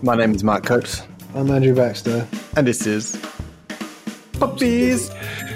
[0.00, 1.02] My name is Mark Coates.
[1.34, 2.24] I'm Andrew Baxter.
[2.56, 3.20] And this is
[4.38, 5.10] Puppies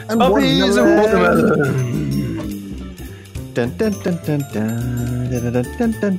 [0.08, 1.53] and Puppies Watermelon.
[3.54, 5.31] Dun, dun, dun, dun, dun.
[5.31, 6.19] Dun, dun, dun,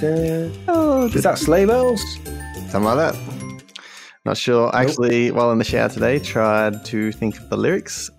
[0.00, 0.52] dun.
[0.66, 2.00] Oh, is that sleigh bells?
[2.70, 3.16] Something like that.
[4.24, 4.66] Not sure.
[4.66, 4.74] Nope.
[4.76, 8.10] Actually, while in the shower today, tried to think of the lyrics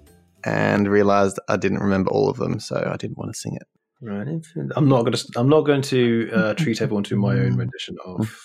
[0.44, 3.68] and realized I didn't remember all of them, so I didn't want to sing it.
[4.06, 4.28] Right.
[4.76, 5.32] I'm not going to.
[5.36, 8.36] I'm not going to uh, treat everyone to my own rendition of.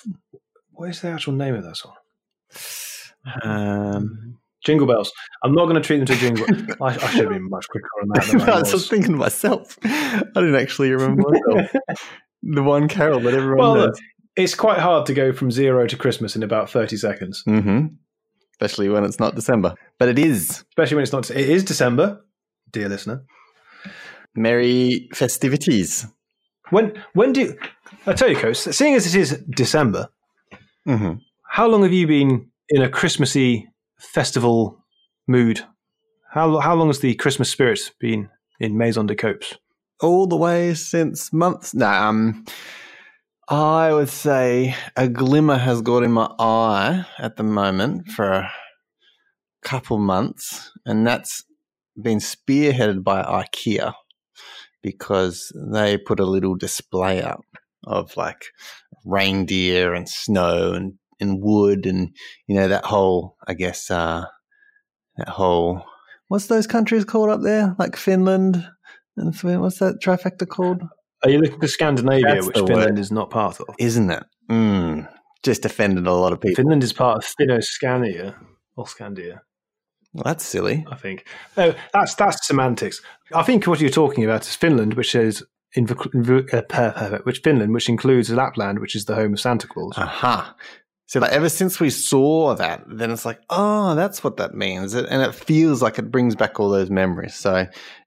[0.72, 1.94] What is the actual name of that song?
[3.42, 5.10] Um, Jingle bells.
[5.42, 6.44] I'm not going to treat them to jingle.
[6.82, 8.26] I, I should have been much quicker on that.
[8.26, 8.88] Than I I was was.
[8.90, 9.78] thinking to myself.
[9.84, 11.22] I didn't actually remember
[12.42, 13.98] the one carol that everyone Well, knows.
[14.36, 17.86] it's quite hard to go from zero to Christmas in about 30 seconds, hmm
[18.52, 19.74] Especially when it's not December.
[19.98, 20.62] But it is.
[20.68, 21.30] especially when it's not.
[21.30, 22.20] It is December,
[22.70, 23.24] dear listener.
[24.34, 26.06] Merry festivities.
[26.70, 27.58] When when do you,
[28.06, 28.58] I tell you, Coach?
[28.58, 30.08] Seeing as it is December,
[30.84, 31.14] hmm
[31.50, 34.84] how long have you been in a Christmassy festival
[35.26, 35.60] mood?
[36.32, 38.28] How how long has the Christmas spirit been
[38.60, 39.58] in Maison de Coates?
[40.00, 41.74] All the way since months.
[41.74, 42.44] No, um,
[43.48, 48.52] I would say a glimmer has got in my eye at the moment for a
[49.62, 51.44] couple months, and that's
[52.00, 53.92] been spearheaded by IKEA
[54.82, 57.44] because they put a little display up
[57.84, 58.44] of like
[59.04, 62.14] reindeer and snow and, and wood and
[62.46, 64.24] you know that whole I guess uh
[65.16, 65.84] that whole
[66.28, 67.74] what's those countries called up there?
[67.78, 68.66] Like Finland
[69.16, 70.82] and Sweden what's that trifecta called?
[71.22, 72.98] Are you looking for Scandinavia, That's which Finland word.
[72.98, 73.74] is not part of?
[73.78, 74.22] isn't it?
[74.50, 75.08] Mm,
[75.42, 76.56] just offended a lot of people.
[76.56, 78.34] Finland is part of Fennoscandia
[78.76, 79.40] or Scandia,
[80.12, 81.26] well, that's silly I think.
[81.56, 83.00] No, that's that's semantics.
[83.34, 85.44] I think what you're talking about is Finland, which is
[85.74, 89.96] in, uh, which Finland, which includes Lapland, which is the home of Santa Claus.
[89.96, 90.54] aha
[91.06, 94.94] so like ever since we saw that then it's like oh that's what that means
[94.94, 97.56] and it feels like it brings back all those memories so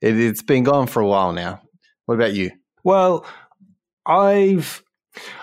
[0.02, 1.62] it, it's been gone for a while now
[2.06, 2.52] what about you
[2.84, 3.26] Well,
[4.06, 4.84] I've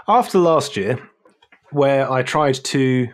[0.09, 0.99] after last year,
[1.71, 3.09] where I tried to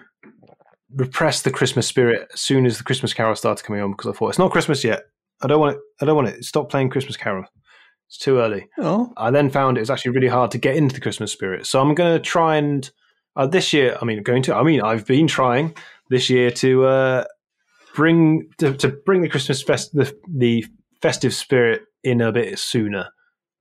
[0.97, 4.12] repress the Christmas spirit as soon as the Christmas Carol started coming on because I
[4.12, 5.05] thought it's not Christmas yet.
[5.43, 5.83] I don't want it.
[6.01, 6.45] I don't want it.
[6.45, 7.45] Stop playing Christmas Carol.
[8.09, 8.69] It's too early.
[8.79, 11.67] oh I then found it was actually really hard to get into the Christmas spirit.
[11.67, 12.89] So I'm going to try and
[13.34, 13.99] uh, this year.
[14.01, 14.55] I mean, going to.
[14.55, 15.75] I mean, I've been trying
[16.09, 17.25] this year to uh,
[17.95, 20.65] bring to, to bring the Christmas fest the, the
[21.03, 23.09] festive spirit in a bit sooner.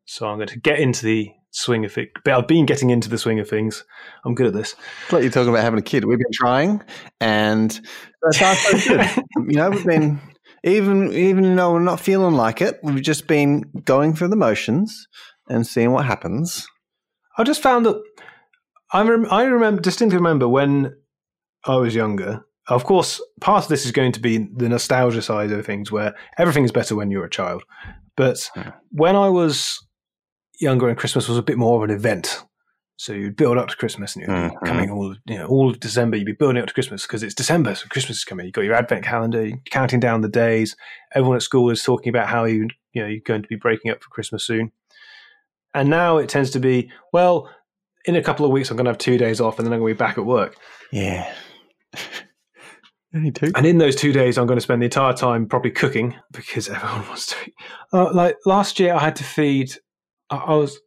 [0.05, 2.09] So I'm going to get into the swing of it.
[2.23, 3.83] But I've been getting into the swing of things.
[4.25, 4.75] I'm good at this.
[5.03, 6.05] It's like you're talking about having a kid.
[6.05, 6.81] We've been trying,
[7.19, 7.71] and
[8.37, 9.09] far so good.
[9.47, 10.19] you know, we've been
[10.63, 15.07] even even though we're not feeling like it, we've just been going through the motions
[15.49, 16.67] and seeing what happens.
[17.37, 18.01] I just found that
[18.91, 20.95] I rem- I remember distinctly remember when
[21.65, 22.45] I was younger.
[22.67, 26.15] Of course, part of this is going to be the nostalgia side of things, where
[26.39, 27.63] everything is better when you're a child.
[28.17, 28.71] But Yeah.
[28.89, 29.77] when I was
[30.59, 32.43] younger, and Christmas was a bit more of an event.
[32.97, 34.49] So you'd build up to Christmas, and you'd Mhm.
[34.61, 36.15] be coming all you know all of December.
[36.17, 38.45] You'd be building up to Christmas because it's December, so Christmas is coming.
[38.45, 40.75] You've got your Advent calendar, you're counting down the days.
[41.13, 43.91] Everyone at school is talking about how you you know you're going to be breaking
[43.91, 44.71] up for Christmas soon.
[45.73, 47.49] And now it tends to be well,
[48.05, 49.79] in a couple of weeks I'm going to have two days off, and then I'm
[49.79, 50.55] going to be back at work.
[50.91, 51.33] Yeah.
[53.13, 56.67] And in those two days, I'm going to spend the entire time probably cooking because
[56.69, 57.35] everyone wants to.
[57.47, 57.53] Eat.
[57.93, 59.73] Uh, like last year, I had to feed.
[60.29, 60.79] I, was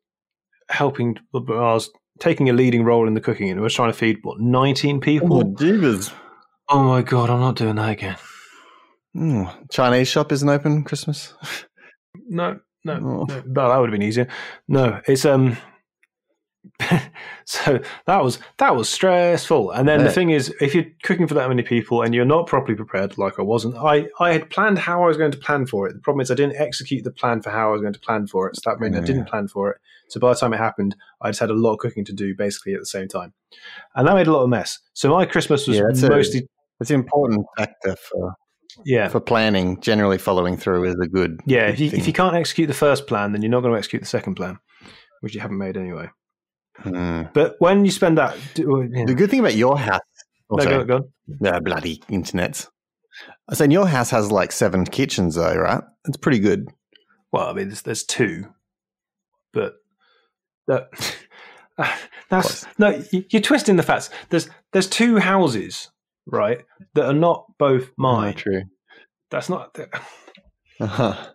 [0.69, 1.17] helping.
[1.35, 1.91] I was
[2.21, 5.01] taking a leading role in the cooking, and I was trying to feed what 19
[5.01, 5.39] people.
[5.39, 5.55] Oh.
[6.71, 8.17] Oh my god, I'm not doing that again.
[9.17, 11.33] Mm, Chinese shop isn't open Christmas.
[12.29, 12.99] No, no, Oh.
[13.01, 13.27] no.
[13.27, 14.29] That, that would have been easier.
[14.69, 15.57] No, it's um.
[17.45, 19.71] so that was that was stressful.
[19.71, 20.07] And then Yeah.
[20.07, 23.17] the thing is, if you're cooking for that many people and you're not properly prepared,
[23.19, 25.95] like I wasn't, I I had planned how I was going to plan for it.
[25.95, 28.27] The problem is I didn't execute the plan for how I was going to plan
[28.27, 28.57] for it.
[28.57, 29.79] So that meant I didn't plan for it.
[30.09, 32.35] So by the time it happened, I just had a lot of cooking to do
[32.37, 33.33] basically at the same time,
[33.95, 34.79] and that made a lot of mess.
[34.95, 36.49] So my Christmas was Yeah, that's a- mostly
[36.81, 38.35] It's an important factor for,
[38.85, 39.09] yeah.
[39.09, 39.81] for planning.
[39.81, 41.41] Generally, following through is a good.
[41.47, 43.79] Yeah, if you, if you can't execute the first plan, then you're not going to
[43.79, 44.59] execute the second plan,
[45.21, 46.09] which you haven't made anyway.
[46.85, 47.33] Mm.
[47.33, 49.05] But when you spend that, do- yeah.
[49.07, 50.01] The good thing about your house,
[50.51, 51.01] no, also, go,
[51.41, 51.63] go on.
[51.65, 52.67] bloody internet.
[53.49, 55.83] I said your house has like seven kitchens, though, right?
[56.07, 56.69] It's pretty good.
[57.33, 58.47] Well, I mean, there's, there's two,
[59.53, 59.75] but
[60.69, 60.89] that
[62.31, 62.67] that's Close.
[62.79, 63.03] no.
[63.13, 64.11] you- You're twisting the facts.
[64.31, 65.91] There's there's two houses,
[66.27, 66.65] right,
[66.95, 68.35] that are not both mine.
[68.37, 68.63] Oh, true.
[69.31, 69.77] That's not.
[70.81, 71.27] Uh-huh.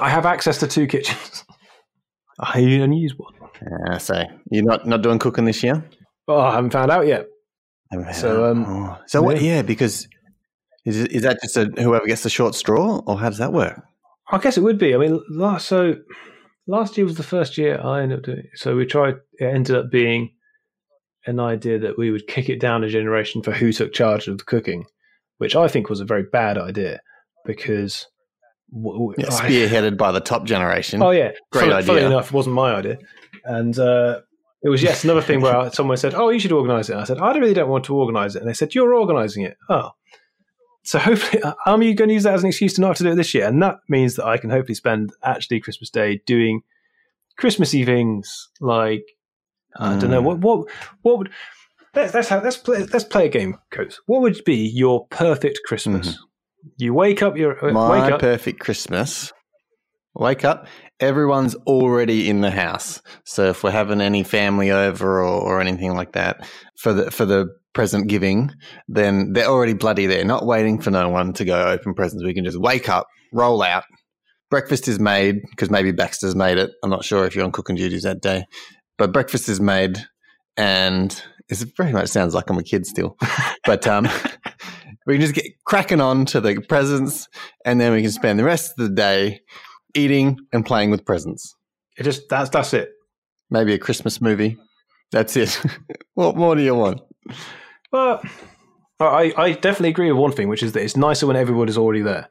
[0.00, 1.44] I have access to two kitchens.
[2.40, 3.34] I only use one.
[3.64, 5.84] Uh, so you're not not doing cooking this year.
[6.28, 7.26] Oh, I haven't found out yet.
[8.12, 8.98] So, um, Oh.
[9.06, 9.40] so what?
[9.40, 9.56] yeah.
[9.56, 10.08] Yeah, because
[10.84, 13.80] is is that just a whoever gets the short straw, or how does that work?
[14.30, 14.94] I guess it would be.
[14.94, 15.96] I mean, last so
[16.66, 18.38] last year was the first year I ended up doing.
[18.38, 18.46] It.
[18.56, 19.14] So we tried.
[19.38, 20.32] It ended up being
[21.26, 24.38] an idea that we would kick it down a generation for who took charge of
[24.38, 24.84] the cooking,
[25.38, 27.00] which I think was a very bad idea
[27.46, 28.06] because.
[28.72, 31.00] Yeah, I- spearheaded by the top generation.
[31.00, 32.06] Oh yeah, Great Funny- Funny idea.
[32.08, 32.98] enough, it wasn't my idea,
[33.44, 34.20] and uh,
[34.62, 37.04] it was yes another thing where someone said, "Oh, you should organise it." And I
[37.04, 39.90] said, "I really don't want to organise it," and they said, "You're organising it." Oh,
[40.84, 43.12] so hopefully, you going to use that as an excuse to not have to do
[43.12, 43.46] it this year?
[43.48, 46.62] And that means that I can hopefully spend actually Christmas Day doing
[47.36, 49.04] Christmassy things like
[49.76, 50.68] I don't know what what
[51.02, 51.30] what would.
[51.94, 52.84] Let's, let's, have, let's play.
[52.92, 54.00] Let's play a game, Coates.
[54.06, 56.18] What would be your perfect Christmas?
[56.76, 57.36] You wake up.
[57.36, 58.20] Your uh, My wake up.
[58.20, 59.32] perfect Christmas.
[60.14, 60.68] Wake up.
[61.00, 63.02] Everyone's already in the house.
[63.24, 67.24] So if we're having any family over or, or anything like that for the for
[67.24, 68.52] the present giving,
[68.88, 72.24] then they're already bloody there, not waiting for no one to go open presents.
[72.24, 73.84] We can just wake up, roll out.
[74.50, 76.70] Breakfast is made because maybe Baxter's made it.
[76.82, 78.44] I'm not sure if you're on cooking duties that day,
[78.96, 79.98] but breakfast is made,
[80.56, 83.16] and it very much sounds like I'm a kid still.
[83.66, 84.08] but um,
[85.06, 87.26] we can just get cracking on to the presents,
[87.64, 89.40] and then we can spend the rest of the day
[89.94, 91.54] eating and playing with presents.
[91.96, 92.90] It just that's that's it.
[93.50, 94.56] Maybe a Christmas movie.
[95.12, 95.60] That's it.
[96.14, 97.00] what more do you want?
[97.92, 98.20] Well,
[98.98, 101.78] I, I definitely agree with one thing, which is that it's nicer when everyone is
[101.78, 102.28] already there.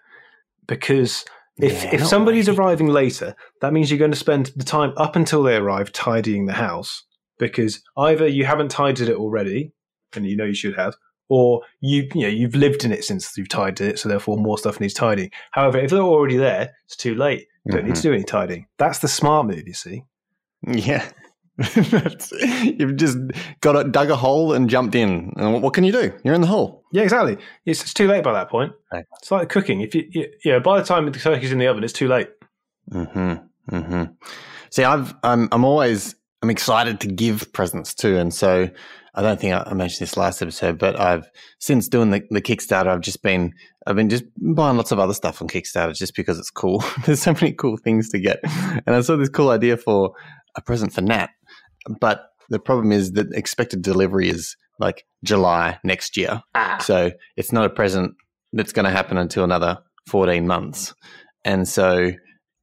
[0.68, 1.24] Because
[1.58, 2.60] if, Yeah, if somebody's really.
[2.60, 6.46] arriving later, that means you're going to spend the time up until they arrive tidying
[6.46, 7.04] the house.
[7.40, 9.72] Because either you haven't tidied it already,
[10.16, 10.96] and you know you should have,
[11.30, 14.58] or you you know you've lived in it since you've tidied it, so therefore more
[14.58, 15.32] stuff needs tidying.
[15.52, 17.48] However, if they're already there, it's too late.
[17.66, 18.10] You don't need to Mm-hmm.
[18.10, 18.68] do any tidying.
[18.78, 20.04] That's the smart move, you see.
[20.68, 21.08] Yeah.
[22.64, 23.18] You've just
[23.62, 25.34] got a, dug a hole and jumped in.
[25.38, 26.12] And what, can you do?
[26.24, 26.84] You're in the hole.
[26.92, 27.38] Yeah, exactly.
[27.66, 28.74] It's, it's too late by that point.
[28.92, 29.06] Right.
[29.20, 29.82] It's like cooking.
[29.82, 32.30] If you, you yeah, by the time the turkey's in the oven, it's too late.
[32.92, 33.34] hmm
[33.70, 34.04] hmm
[34.72, 38.70] See, I've I'm I'm always I'm excited to give presents too, and so
[39.16, 41.30] I don't think I, mentioned this last episode, but I've
[41.60, 43.54] since doing the, the Kickstarter, I've just been
[43.86, 46.84] I've been just buying lots of other stuff on Kickstarter just because it's cool.
[47.06, 50.14] There's so many cool things to get, and I saw this cool idea for
[50.56, 51.30] a present for Nat,
[52.00, 56.80] but the problem is that expected delivery is like July next year, ah.
[56.82, 58.16] so it's not a present
[58.52, 59.78] that's going to happen until another
[60.08, 60.94] 14 months,
[61.46, 62.12] and so.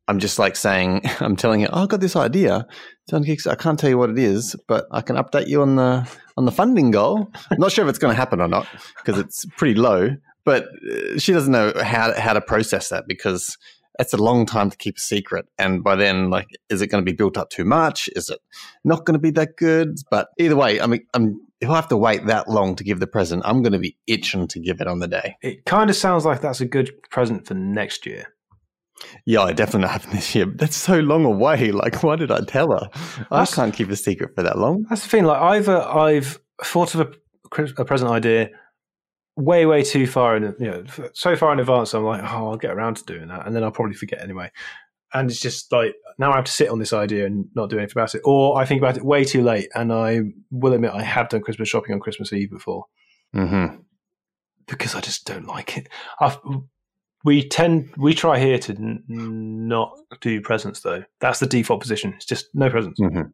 [0.08, 2.66] I'm just like saying, I'm telling you, oh, I got this idea.
[3.04, 3.52] It's on Kickstarter.
[3.52, 6.46] I can't tell you what it is, but I can update you on the on
[6.46, 7.30] the funding goal.
[7.50, 8.66] I'm not sure if it's going to happen or not
[8.96, 10.16] because it's pretty low.
[10.46, 13.58] But uh, she doesn't know how how to process that because
[13.98, 15.44] that's a long time to keep a secret.
[15.58, 18.08] And by then, like, is it going to be built up too much?
[18.16, 18.38] Is it
[18.82, 19.98] not going to be that good?
[20.10, 23.00] But either way, I mean, I'm if I have to wait that long to give
[23.00, 25.36] the present, I'm going to be itching to give it on the day.
[25.42, 28.32] It kind of sounds like that's a good present for next year.
[29.26, 30.46] Yeah, it definitely not this year.
[30.46, 31.70] That's so long away.
[31.80, 32.88] Like, why did I tell her?
[33.30, 34.84] I That's- can't keep a secret for that long.
[34.88, 35.24] That's the thing.
[35.24, 38.50] Like either I've thought of a, a present idea
[39.36, 41.94] way, way too far in, you know, so far in advance.
[41.94, 44.50] I'm like, oh, I'll get around to doing that, and then I'll probably forget anyway.
[45.14, 47.78] And it's just like now I have to sit on this idea and not do
[47.78, 49.68] anything about it, or I think about it way too late.
[49.74, 52.84] And I will admit I have done Christmas shopping on Christmas Eve before.
[53.34, 53.76] Mm-hmm.
[54.66, 55.88] because I just don't like it.
[56.20, 56.38] I've,
[57.24, 61.04] we tend we try here to n- not do presents though.
[61.20, 62.14] That's the default position.
[62.14, 63.00] It's just no presents.
[63.00, 63.32] Mhm.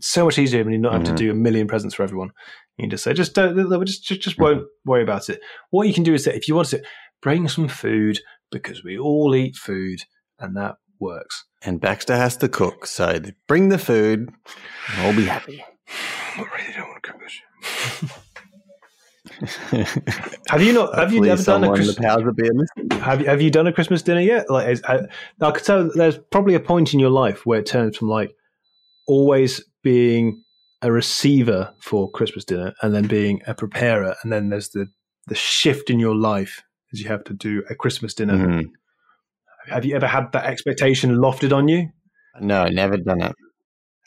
[0.00, 1.06] So much easier when you not have Mhm.
[1.06, 2.30] to do a million presents for everyone.
[2.76, 5.40] You can just say just don't, just just, just won't worry about it.
[5.70, 6.82] What you can do is that if you want to
[7.20, 8.18] bring some food
[8.50, 10.00] because we all eat food
[10.38, 11.44] and that works.
[11.64, 14.28] And Baxter has to cook, so bring the food,
[14.94, 15.64] and we'll be happy.
[16.36, 18.10] I really don't want to cook this.
[20.48, 20.94] Have you not?
[20.96, 21.96] Have you ever done a Christmas?
[21.96, 23.00] the powers that be are listening.
[23.00, 24.48] Have you have you done a Christmas dinner yet?
[24.50, 25.00] Like, is, I,
[25.40, 28.34] I could tell there's probably a point in your life where it turns from like
[29.06, 30.42] always being
[30.80, 34.86] a receiver for Christmas dinner and then being a preparer, and then there's the
[35.26, 38.34] the shift in your life as you have to do a Christmas dinner.
[38.34, 38.64] Mhm.
[39.68, 41.88] Have you ever had that expectation lofted on you?
[42.40, 43.36] No, never done it.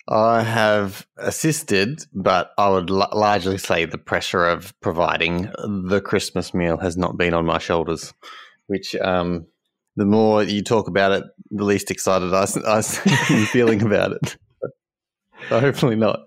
[0.07, 5.49] I have assisted, but I would l- largely say the pressure of providing
[5.87, 8.13] the Christmas meal has not been on my shoulders.
[8.67, 9.47] Which, um,
[9.95, 12.83] the more you talk about it, the least excited I am
[13.47, 14.37] feeling about it.
[15.49, 16.19] So hopefully not.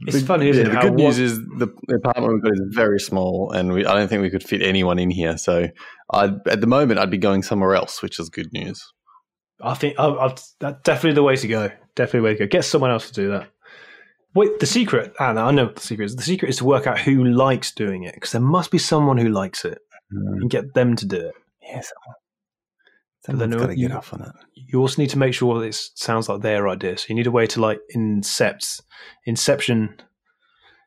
[0.00, 2.62] It's The- funny, isn't yeah, it, The good news is the apartment we've got is
[2.74, 5.38] very small, and we, I don't think we could fit anyone in here.
[5.38, 5.68] So,
[6.12, 8.92] I at the moment I'd be going somewhere else, which is good news.
[9.62, 11.70] I think I, I, that's definitely the way to go.
[11.94, 12.46] Definitely the way to go.
[12.46, 13.48] Get someone else to do that.
[14.34, 16.16] Wait, the secret, I know what the secret is.
[16.16, 19.16] The secret is to work out who likes doing it because there must be someone
[19.18, 19.78] who likes it
[20.14, 20.42] Mm.
[20.42, 21.34] and get them to do it.
[21.62, 22.16] Yeah, someone.
[23.26, 24.28] But then Someone's got to you- get off on it.
[24.54, 26.96] You also need to make sure that it sounds like their idea.
[26.96, 28.80] So you need a way to like incept,
[29.24, 29.96] inception.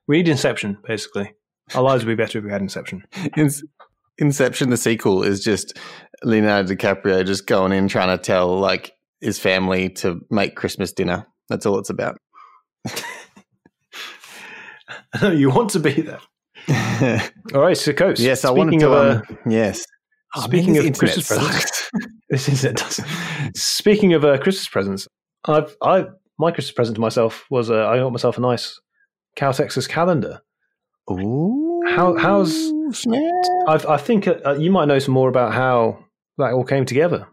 [0.07, 1.33] We need inception, basically.
[1.75, 3.03] Our lives would be better if we had inception.
[3.35, 3.49] In-
[4.19, 5.77] Inception, the sequel, is just
[6.23, 11.27] Leonardo DiCaprio just going in trying to tell like his family to make Christmas dinner.
[11.49, 12.17] That's all it's about.
[15.33, 16.19] you want to be there.
[17.55, 18.19] All right, so Coates.
[18.21, 18.93] yes, I wanted speaking to.
[18.93, 19.85] of, um, uh, yes.
[20.37, 21.89] speaking this of internet Christmas presents,
[22.29, 22.75] this is it.
[22.77, 22.99] Does.
[23.55, 25.07] Speaking of uh, Christmas presents,
[25.45, 26.05] I've I
[26.37, 28.79] my Christmas present to myself was uh, I got myself a nice
[29.35, 30.41] Cal Texas calendar.
[31.09, 33.21] Ooh, How- how's- snap.
[33.67, 36.05] I've, I think uh, you might know some more about how
[36.39, 37.27] that all came together.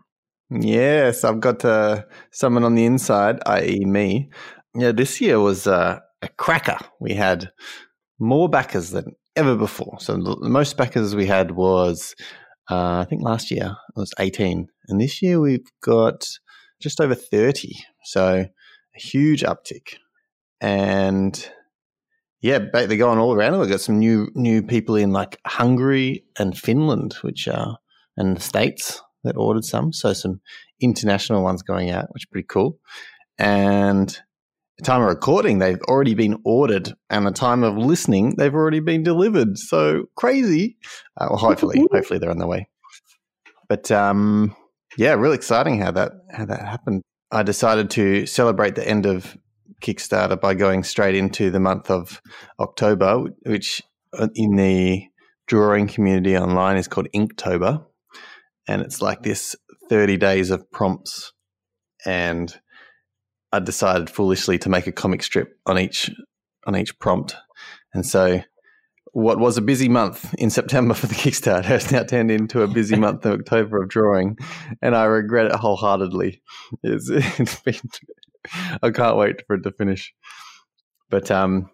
[0.51, 4.31] Yes, I've got uh, someone on the inside, i.e., me.
[4.75, 6.79] Yeah, this year was uh, a cracker.
[7.01, 7.51] We had
[8.19, 9.99] more backers than ever before.
[10.01, 12.15] So the most backers we had was,
[12.71, 14.69] uh, I think last year it was 18.
[14.89, 16.27] And this year we've got
[16.81, 17.73] just over 30.
[18.05, 18.47] So
[18.97, 19.97] a huge uptick.
[20.61, 21.49] And
[22.41, 23.59] yeah, they're going all around.
[23.59, 27.79] We've got some new new people in like Hungary and Finland, which are,
[28.17, 29.93] and the States that ordered some.
[29.93, 30.41] So some
[30.81, 32.79] international ones going out, which is pretty cool.
[33.39, 34.09] And
[34.79, 38.81] the time of recording, they've already been ordered, and the time of listening, they've already
[38.81, 39.59] been delivered.
[39.59, 40.77] So crazy.
[41.19, 42.69] Uh, well, hopefully, hopefully they're on the way.
[43.69, 44.55] But um,
[44.97, 47.03] yeah, really exciting how that how that happened.
[47.31, 49.37] I decided to celebrate the end of
[49.83, 52.21] Kickstarter by going straight into the month of
[52.61, 53.83] October, which
[54.17, 55.05] uh, in the
[55.47, 57.85] drawing community online is called Inktober
[58.69, 59.57] and it's like this
[59.89, 61.33] 30 days of prompts
[62.05, 62.61] and
[63.53, 66.11] i decided foolishly to make a comic strip on each
[66.67, 67.37] on each prompt.
[67.95, 68.43] And so
[69.13, 72.69] what was a busy month in september for the kickstarter has now turned into a
[72.69, 74.37] busy month of october of drawing
[74.83, 76.43] and i regret it wholeheartedly.
[76.83, 77.09] It's,
[77.41, 77.81] it's been
[78.83, 80.13] i can't wait for it to finish.
[81.09, 81.71] But um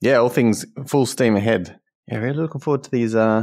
[0.00, 1.80] yeah all things full steam ahead.
[2.06, 3.42] Yeah really looking forward to these uh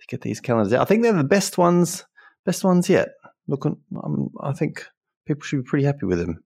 [0.00, 0.80] to get these calendars out.
[0.80, 2.06] I think they're the best ones
[2.44, 3.08] best ones yet.
[3.48, 4.84] Look, um, I think
[5.26, 6.42] people should be pretty happy with them.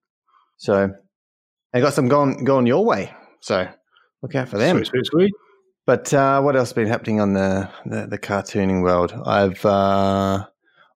[0.56, 0.90] So,
[1.74, 3.12] I got some going going your way.
[3.40, 3.68] So,
[4.22, 4.76] look out for them.
[4.78, 5.32] Sweet, sweet, sweet.
[5.86, 9.12] But uh, what else has been happening on the, the, the cartooning world?
[9.26, 10.46] I've uh,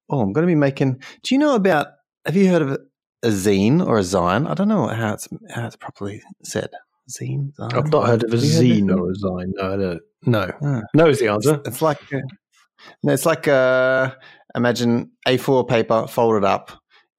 [0.08, 1.02] oh, I'm going to be making.
[1.22, 1.88] Do you know about?
[2.24, 2.78] Have you heard of a,
[3.22, 4.48] a zine or a zine?
[4.48, 6.70] I don't know how it's how it's properly said.
[7.10, 7.52] Zine.
[7.58, 7.74] Zine?
[7.74, 9.52] I've not heard of a zine of or a zine.
[9.56, 10.00] No, I don't.
[10.26, 10.82] No, Ah.
[10.94, 11.60] no is the answer.
[11.66, 12.20] It's like uh,
[13.02, 14.14] no, it's like uh,
[14.54, 16.70] imagine A4 paper folded up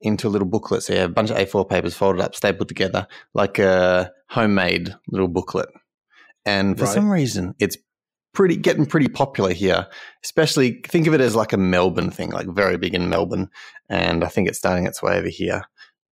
[0.01, 0.83] into a little booklet.
[0.83, 4.95] So you have a bunch of A4 papers folded up, stapled together, like a homemade
[5.09, 5.69] little booklet.
[6.45, 6.93] And for Right.
[6.93, 7.77] some reason, it's
[8.33, 9.88] pretty getting pretty popular here.
[10.24, 13.50] Especially think of it as like a Melbourne thing, like very big in Melbourne,
[13.89, 15.63] and I think it's starting its way over here.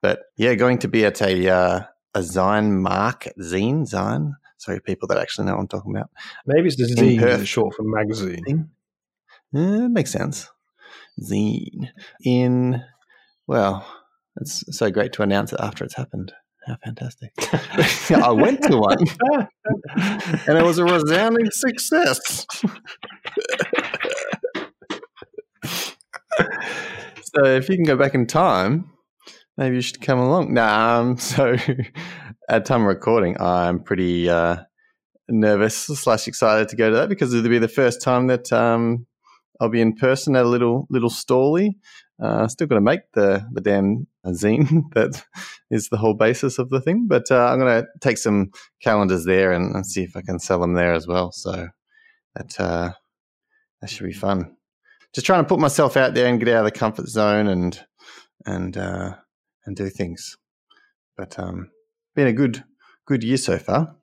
[0.02, 1.82] But yeah, going to be at a uh,
[2.14, 4.34] a Zine mark, zine, Zine.
[4.58, 6.10] Sorry, people that actually know what I'm talking about.
[6.46, 7.46] Maybe it's the In zine, Perth.
[7.48, 8.44] short for magazine.
[8.44, 8.70] thing.
[9.56, 10.50] Uh, it makes sense.
[11.22, 11.90] Zine
[12.24, 12.84] in
[13.48, 13.88] well,
[14.42, 16.34] it's so great to announce it after it's happened.
[16.66, 17.32] How fantastic!
[18.12, 18.98] I went to one,
[20.48, 22.46] and it was a resounding success.
[27.24, 28.92] so, if you can go back in time,
[29.58, 30.54] maybe you should come along.
[30.54, 31.56] Nah, um, so
[32.50, 34.58] at time of recording, I'm pretty uh,
[35.30, 39.08] nervous slash excited to go to that because it'll be the first time that um,
[39.60, 41.76] I'll be in person at a little little stally.
[42.22, 45.24] Uh, still going to make the the damn zine that
[45.70, 49.26] is the whole basis of the thing, but uh, I'm going to take some calendars
[49.26, 51.32] there and, and see if I can sell them there as well.
[51.32, 51.68] So
[52.36, 52.92] that uh,
[53.82, 54.56] that should be fun.
[55.14, 57.80] Just trying to put myself out there and get out of the comfort zone and
[58.46, 59.16] and uh,
[59.66, 60.38] and do things.
[61.16, 61.70] But um,
[62.16, 62.64] been a good
[63.06, 63.96] good year so far.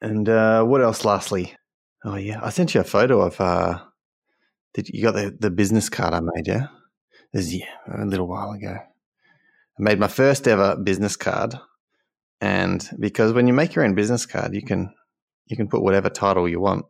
[0.00, 1.04] And uh, what else?
[1.04, 1.56] Lastly,
[2.04, 3.40] oh yeah, I sent you a photo of.
[3.40, 3.80] Uh,
[4.76, 6.46] did you got the, the business card I made?
[6.46, 6.66] Yeah,
[7.32, 8.76] this is yeah, a little while ago.
[8.76, 11.54] I made my first ever business card,
[12.42, 14.92] and because when you make your own business card, you can
[15.46, 16.84] you can put whatever title you want.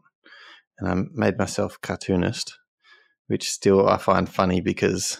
[0.78, 2.58] And I made myself cartoonist,
[3.28, 5.18] which still I find funny because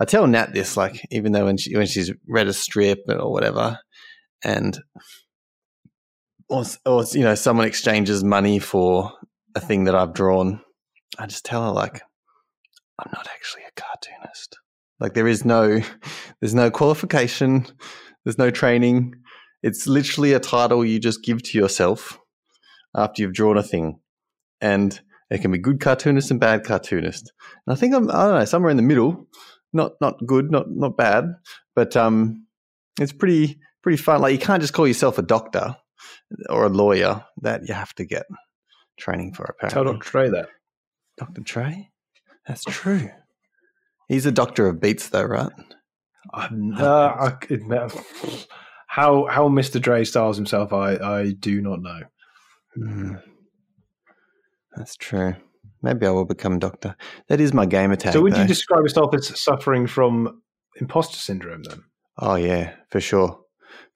[0.00, 3.30] I tell Nat this like even though when she when she's read a strip or
[3.30, 3.78] whatever,
[4.42, 4.80] and
[6.48, 9.12] or, or you know someone exchanges money for
[9.54, 10.62] a thing that I've drawn,
[11.18, 12.02] I just tell her like
[12.98, 14.58] I'm not actually a cartoonist.
[15.00, 15.80] Like there is no,
[16.40, 17.66] there's no qualification,
[18.24, 19.14] there's no training.
[19.62, 22.18] It's literally a title you just give to yourself
[22.96, 24.00] after you've drawn a thing,
[24.60, 24.98] and
[25.30, 27.32] it can be good cartoonist and bad cartoonist.
[27.66, 29.26] And I think I'm, I don't know, somewhere in the middle.
[29.72, 31.24] Not not good, not not bad,
[31.74, 32.46] but um,
[33.00, 34.20] it's pretty pretty fun.
[34.20, 35.76] Like you can't just call yourself a doctor
[36.50, 37.24] or a lawyer.
[37.40, 38.26] That you have to get
[38.98, 39.44] training for.
[39.44, 40.10] Apparently, Tell Dr.
[40.10, 40.48] Dre that.
[41.16, 41.40] Dr.
[41.42, 41.90] Dre.
[42.46, 43.10] That's true.
[44.08, 45.52] He's a doctor of beats, though, right?
[46.32, 47.62] I'm, uh, I could
[48.92, 49.80] how how Mr.
[49.80, 52.00] Dre styles himself, I I do not know.
[52.74, 53.14] Hmm.
[54.76, 55.34] That's true.
[55.82, 56.94] Maybe I will become doctor.
[57.28, 58.12] That is my game attack.
[58.12, 60.42] so, would you describe yourself as suffering from
[60.80, 61.82] imposter syndrome then?
[62.18, 63.40] Oh yeah, for sure,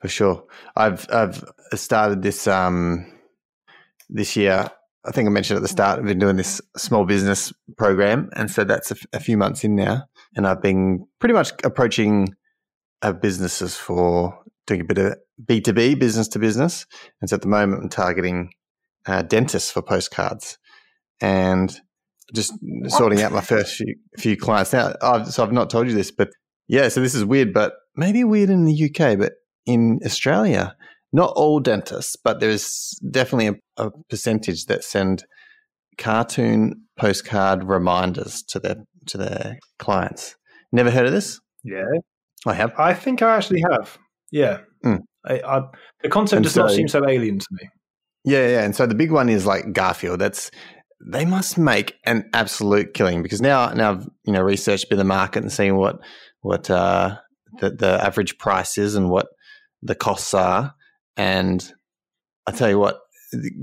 [0.01, 0.45] for sure.
[0.75, 1.45] I've I've
[1.75, 3.07] started this um
[4.09, 4.71] this year.
[5.07, 5.99] I think I mentioned at the start.
[5.99, 9.65] I've been doing this small business program, and so that's a, f- a few months
[9.65, 10.05] in now.
[10.35, 12.35] And I've been pretty much approaching
[13.03, 16.87] uh, businesses for doing a bit of B two B, business to business.
[17.21, 18.51] And so at the moment, I'm targeting
[19.07, 20.59] uh, dentists for postcards,
[21.21, 21.79] and
[22.35, 22.53] just
[22.89, 24.73] sorting out my first few, few clients.
[24.73, 26.31] Now, I've, so I've not told you this, but
[26.69, 29.35] yeah, so this is weird, but maybe weird in the UK, but
[29.65, 30.77] in Australia,
[31.17, 35.25] not all dentists, but there's definitely a, a percentage that send
[35.97, 40.37] cartoon postcard reminders to their to their clients.
[40.73, 41.41] Never heard of this?
[41.65, 41.85] Yeah,
[42.47, 42.73] I have.
[42.79, 43.99] I think I actually have.
[44.31, 45.01] Yeah, Mm.
[45.25, 45.63] I, I,
[46.03, 47.69] the concept And does not seem so alien to me.
[48.25, 48.63] Yeah, yeah.
[48.63, 50.21] And so the big one is like Garfield.
[50.21, 50.51] That's
[51.05, 54.95] they must make an absolute killing because now now I've you know researched a bit
[54.95, 55.99] of the market and seen what
[56.41, 57.17] what uh,
[57.61, 59.27] the the average price is and what
[59.83, 60.75] the costs are.
[61.17, 61.73] And
[62.47, 63.01] I tell you what,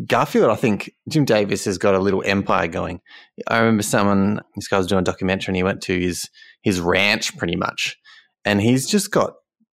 [0.07, 3.00] Garfield, I think Jim Davis has got a little empire going.
[3.48, 6.29] I remember someone this guy was doing a documentary and he went to his
[6.62, 7.98] his ranch pretty much,
[8.45, 9.33] and he's just got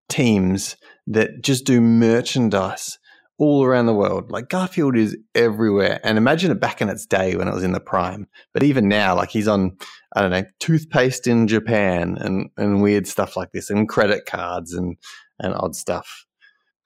[0.10, 0.76] teams
[1.08, 3.00] that just do merchandise
[3.40, 4.30] all around the world.
[4.30, 6.00] Like Garfield is everywhere.
[6.04, 8.28] And imagine it back in its day when it was in the prime.
[8.54, 9.78] But even now, like he's on,
[10.14, 14.74] I don't know, toothpaste in Japan and, and weird stuff like this and credit cards
[14.74, 14.98] and,
[15.40, 16.26] and odd stuff.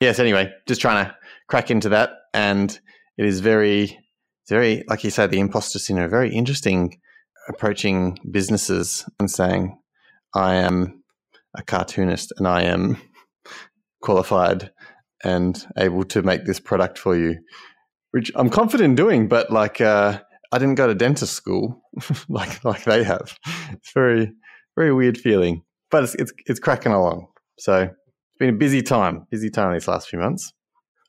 [0.04, 1.16] Yes, anyway, just trying to
[1.48, 2.10] crack into that.
[2.34, 2.78] And
[3.18, 3.98] it is very,
[4.50, 7.00] very, like you said, the imposter syndrome, very interesting
[7.48, 9.80] approaching businesses and saying,
[10.36, 11.06] I am
[11.56, 12.98] a cartoonist and I am
[14.02, 14.72] qualified
[15.24, 17.38] and able to make this product for you,
[18.12, 19.30] which I'm confident in doing.
[19.30, 20.20] But like, uh,
[20.52, 21.82] I didn't go to dentist school
[22.28, 23.38] like like they have.
[23.72, 24.34] It's very
[24.76, 27.28] very weird feeling, but it's it's, it's cracking along.
[27.58, 27.92] So
[28.46, 30.52] been a busy time, busy time these last few months.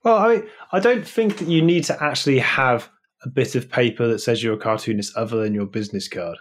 [0.05, 2.91] Well, I mean, I don't think that you need to actually have
[3.25, 6.37] a bit of paper that says you're a cartoonist other than your business card.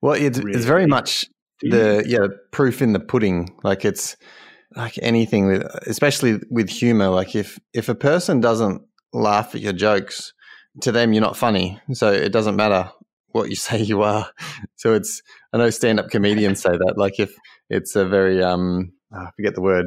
[0.00, 1.26] Well, it's it's very much
[1.60, 3.54] the yeah proof in the pudding.
[3.62, 4.16] Like it's
[4.74, 7.08] like anything with, especially with humor.
[7.08, 10.32] Like if if a person doesn't laugh at your jokes,
[10.80, 11.80] to them you're not funny.
[11.92, 12.90] So it doesn't matter
[13.32, 14.30] what you say you are.
[14.76, 16.94] So it's I know stand up comedians say that.
[16.96, 17.34] Like if
[17.70, 19.86] it's a very um I forget the word,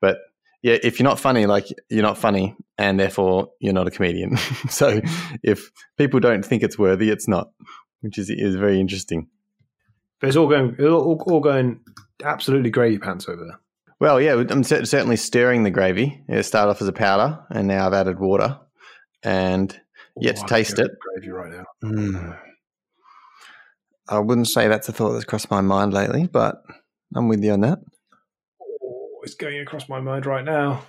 [0.00, 0.18] but
[0.62, 4.36] yeah, if you're not funny, like you're not funny, and therefore you're not a comedian.
[4.68, 5.00] so
[5.42, 7.50] if people don't think it's worthy, it's not,
[8.00, 9.28] which is is very interesting.
[10.20, 11.80] But it's all going, all, all going
[12.24, 13.60] absolutely gravy pants over there.
[14.00, 16.22] Well, yeah, I'm certainly stirring the gravy.
[16.28, 18.58] It started off as a powder, and now I've added water,
[19.22, 19.78] and
[20.18, 20.90] Yet to Oh, I taste it.
[21.00, 21.64] Gravy right now.
[21.84, 22.38] Mm.
[24.08, 26.62] I wouldn't say that's a thought that's crossed my mind lately, but
[27.14, 27.78] I'm with you on that.
[29.26, 30.86] It's going across my mind right now.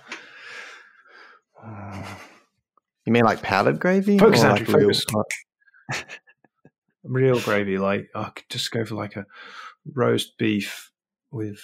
[3.04, 4.16] You mean like powdered gravy?
[4.16, 6.04] Focus, Andrew, like real- focus.
[7.02, 9.26] Real gravy, like I could just go for like a
[9.94, 10.92] roast beef
[11.32, 11.58] with.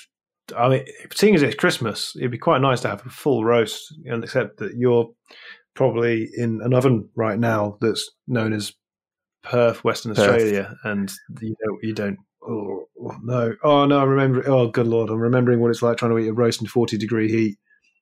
[0.57, 0.85] I mean,
[1.15, 4.57] seeing as it's Christmas, it'd be quite nice to have a full roast, and except
[4.57, 5.11] that you're
[5.75, 8.73] probably in an oven right now that's known as
[9.43, 10.29] Perth, Western Perth.
[10.29, 12.19] Australia, and you don't, you don't.
[12.47, 13.55] Oh, oh, no!
[13.63, 14.01] Oh no!
[14.01, 14.47] I'm remembering.
[14.49, 15.09] Oh good lord!
[15.11, 17.59] I'm remembering what it's like trying to eat a roast in 40 degree heat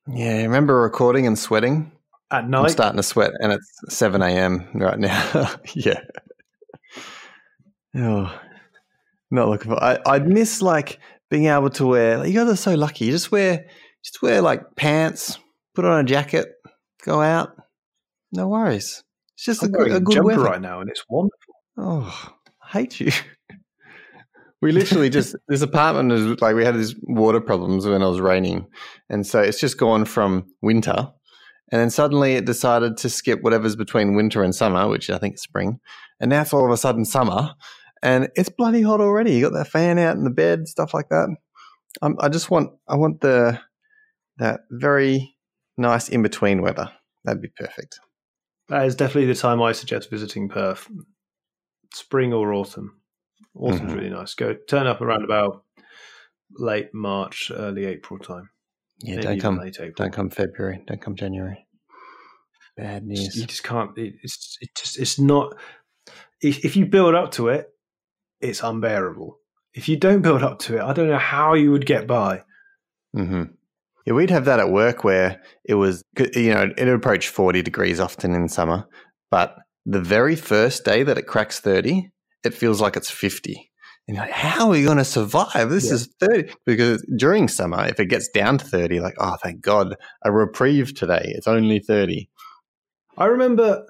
[0.08, 1.92] Yeah, remember recording and sweating?
[2.32, 2.62] at night.
[2.62, 4.68] I'm starting to sweat, and it's 7 a.m.
[4.74, 5.54] right now.
[5.74, 6.00] yeah.
[7.94, 8.34] Oh,
[9.30, 9.82] not looking for.
[9.82, 10.98] I, I'd miss like
[11.30, 12.18] being able to wear.
[12.18, 13.04] Like, you guys are so lucky.
[13.06, 13.66] You just wear,
[14.02, 15.38] just wear like pants,
[15.74, 16.48] put on a jacket,
[17.04, 17.54] go out.
[18.32, 19.04] No worries.
[19.36, 20.42] It's just a I'm good, a a good jumper weather.
[20.42, 21.54] right now, and it's wonderful.
[21.76, 22.32] Oh,
[22.64, 23.12] I hate you.
[24.62, 28.20] we literally just this apartment is like we had these water problems when it was
[28.20, 28.66] raining,
[29.10, 31.12] and so it's just gone from winter,
[31.70, 35.34] and then suddenly it decided to skip whatever's between winter and summer, which I think
[35.34, 35.80] is spring,
[36.20, 37.54] and now it's all of a sudden summer,
[38.02, 39.32] and it's bloody hot already.
[39.32, 41.36] You got that fan out in the bed, stuff like that.
[42.00, 43.60] I'm, I just want I want the
[44.38, 45.36] that very
[45.76, 46.90] nice in between weather.
[47.24, 47.98] That'd be perfect.
[48.68, 50.88] That is definitely the time I suggest visiting Perth.
[51.92, 53.01] Spring or autumn.
[53.54, 53.94] Autumn's Mhm.
[53.96, 54.34] really nice.
[54.34, 55.64] Go turn up around about
[56.58, 58.50] late March, early April time.
[59.00, 59.94] Yeah, Maybe don't come late April.
[59.96, 60.82] don't come February.
[60.86, 61.66] Don't come January.
[62.76, 63.36] Bad news.
[63.36, 63.96] You just can't.
[63.98, 65.54] it- It's it just it's not.
[66.40, 67.68] If, if you build up to it,
[68.40, 69.38] it's unbearable.
[69.74, 72.42] If you don't build up to it, I don't know how you would get by.
[73.14, 73.44] hmm
[74.06, 76.02] Yeah, we'd have that at work where it was,
[76.34, 78.86] you know, it approached 40 degrees often in summer,
[79.30, 79.54] but
[79.86, 82.10] the very first day that it cracks 30,
[82.44, 83.70] it feels like it's 50.
[84.08, 85.70] And you're like, how are we going to survive?
[85.70, 85.92] This Yeah.
[85.94, 86.52] is 30.
[86.66, 90.94] Because during summer, if it gets down to 30, like, oh, thank God, a reprieve
[90.94, 91.32] today.
[91.36, 92.28] It's only 30.
[93.16, 93.86] I remember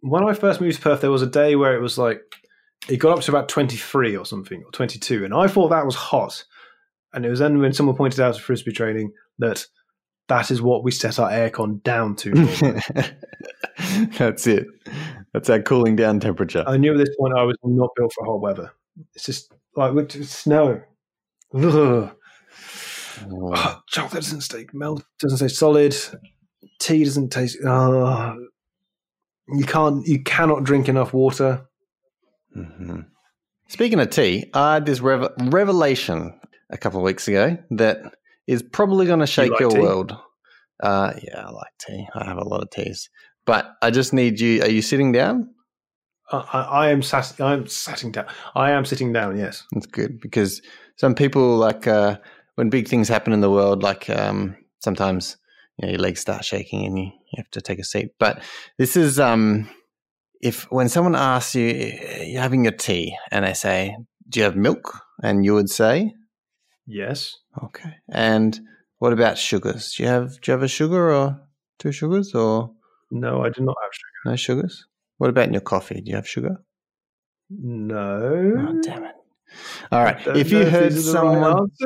[0.00, 2.20] when I first moved to Perth, there was a day where it was like
[2.88, 5.68] it got up to about twenty three or something or twenty two, and I thought
[5.68, 6.44] that was hot.
[7.12, 9.64] And it was then when someone pointed out at frisbee training that
[10.28, 12.30] that is what we set our aircon down to.
[14.18, 14.66] That's it.
[15.32, 16.64] That's our cooling down temperature.
[16.66, 18.72] I knew at this point I was not built for hot weather.
[19.14, 20.82] It's just like with snow.
[21.54, 22.10] Ugh.
[23.30, 23.80] Oh.
[23.88, 25.96] Chocolate doesn't stay melt, doesn't stay solid.
[26.78, 27.58] Tea doesn't taste.
[27.64, 28.36] Oh,
[29.48, 30.06] you can't.
[30.06, 31.66] You cannot drink enough water.
[32.54, 33.00] hmm
[33.68, 36.38] Speaking of tea, I had this rev- revelation
[36.70, 37.98] a couple of weeks ago that
[38.46, 39.80] is probably going to shake like your tea?
[39.80, 40.16] world.
[40.80, 42.06] Uh, yeah, I like tea.
[42.14, 43.10] I have a lot of teas,
[43.48, 44.60] but I just need you.
[44.60, 45.48] Are you sitting down?
[46.30, 47.40] I, I, I am sat.
[47.40, 48.26] I am sitting down.
[48.54, 49.38] I am sitting down.
[49.38, 49.64] Yes.
[49.72, 50.60] That's good because
[50.96, 52.18] some people like uh,
[52.56, 55.38] when big things happen in the world, like um, sometimes
[55.78, 58.10] you know your legs start shaking and you, you have to take a seat.
[58.18, 58.42] But
[58.76, 59.66] this is um,
[60.42, 61.68] if when someone asks you
[62.26, 63.96] you're having your tea and they say,
[64.28, 66.12] "Do you have milk?" and you would say,
[66.86, 67.34] Yes.
[67.64, 68.60] "Okay." And
[68.98, 69.94] what about sugars?
[69.94, 71.40] Do you have do you have a sugar or
[71.78, 72.72] two sugars or
[73.10, 74.30] No, I do not have sugar.
[74.30, 74.86] no sugars?
[75.18, 76.00] What about in your coffee?
[76.00, 76.56] Do you have sugar?
[77.50, 78.54] No.
[78.58, 79.14] Oh, damn it.
[79.90, 80.20] All right.
[80.36, 81.70] If you heard the right someone,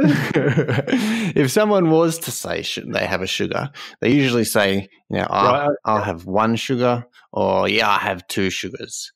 [1.37, 5.27] if someone was to say should they have a sugar, they usually say, you know,
[5.31, 9.13] I'll, Right, I'll have one sugar, or yeah, I have two sugars.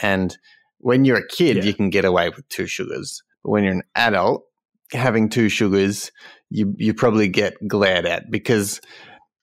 [0.00, 0.36] And
[0.78, 1.64] when you're a kid, Yeah.
[1.64, 4.44] you can get away with two sugars, but when you're an adult,
[4.92, 6.10] having two sugars,
[6.48, 8.80] you you probably get glared at because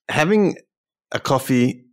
[0.09, 0.55] having
[1.11, 1.83] a coffee.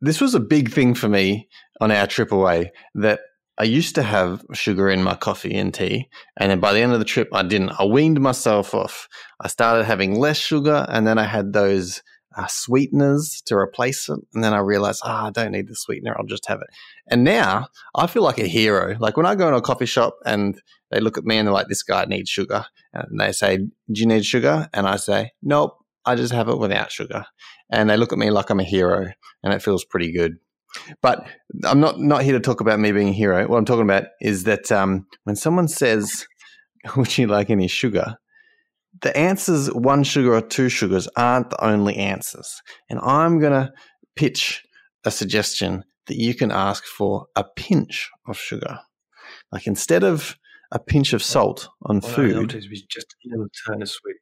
[0.00, 1.48] This was a big thing for me
[1.80, 3.20] on our trip away that
[3.58, 6.08] I used to have sugar in my coffee and tea,
[6.38, 7.72] and then by the end of the trip, I didn't.
[7.78, 9.06] I weaned myself off.
[9.40, 12.02] I started having less sugar, and then I had those
[12.36, 14.18] uh, sweeteners to replace it.
[14.34, 16.16] And then I realized, ah, I don't need the sweetener.
[16.16, 16.68] I'll just have it.
[17.08, 18.96] And now I feel like a hero.
[18.98, 20.60] Like when I go in a coffee shop and
[20.90, 22.64] they look at me and they're like, this guy needs sugar.
[22.92, 24.68] And they say, do you need sugar?
[24.72, 27.24] And I say, nope, I just have it without sugar.
[27.70, 29.06] And they look at me like I'm a hero,
[29.42, 30.36] and it feels pretty good.
[31.02, 31.26] But
[31.64, 33.46] I'm not not here to talk about me being a hero.
[33.46, 36.26] What I'm talking about is that um, when someone says,
[36.96, 38.16] "Would you like any sugar?"
[39.02, 42.60] the answers one sugar or two sugars aren't the only answers.
[42.88, 43.72] And I'm going to
[44.16, 44.62] pitch
[45.04, 48.80] a suggestion that you can ask for a pinch of sugar.
[49.52, 50.36] Like instead of
[50.72, 52.50] a pinch of salt on Well, food,
[52.88, 54.16] just a little turn of sweet.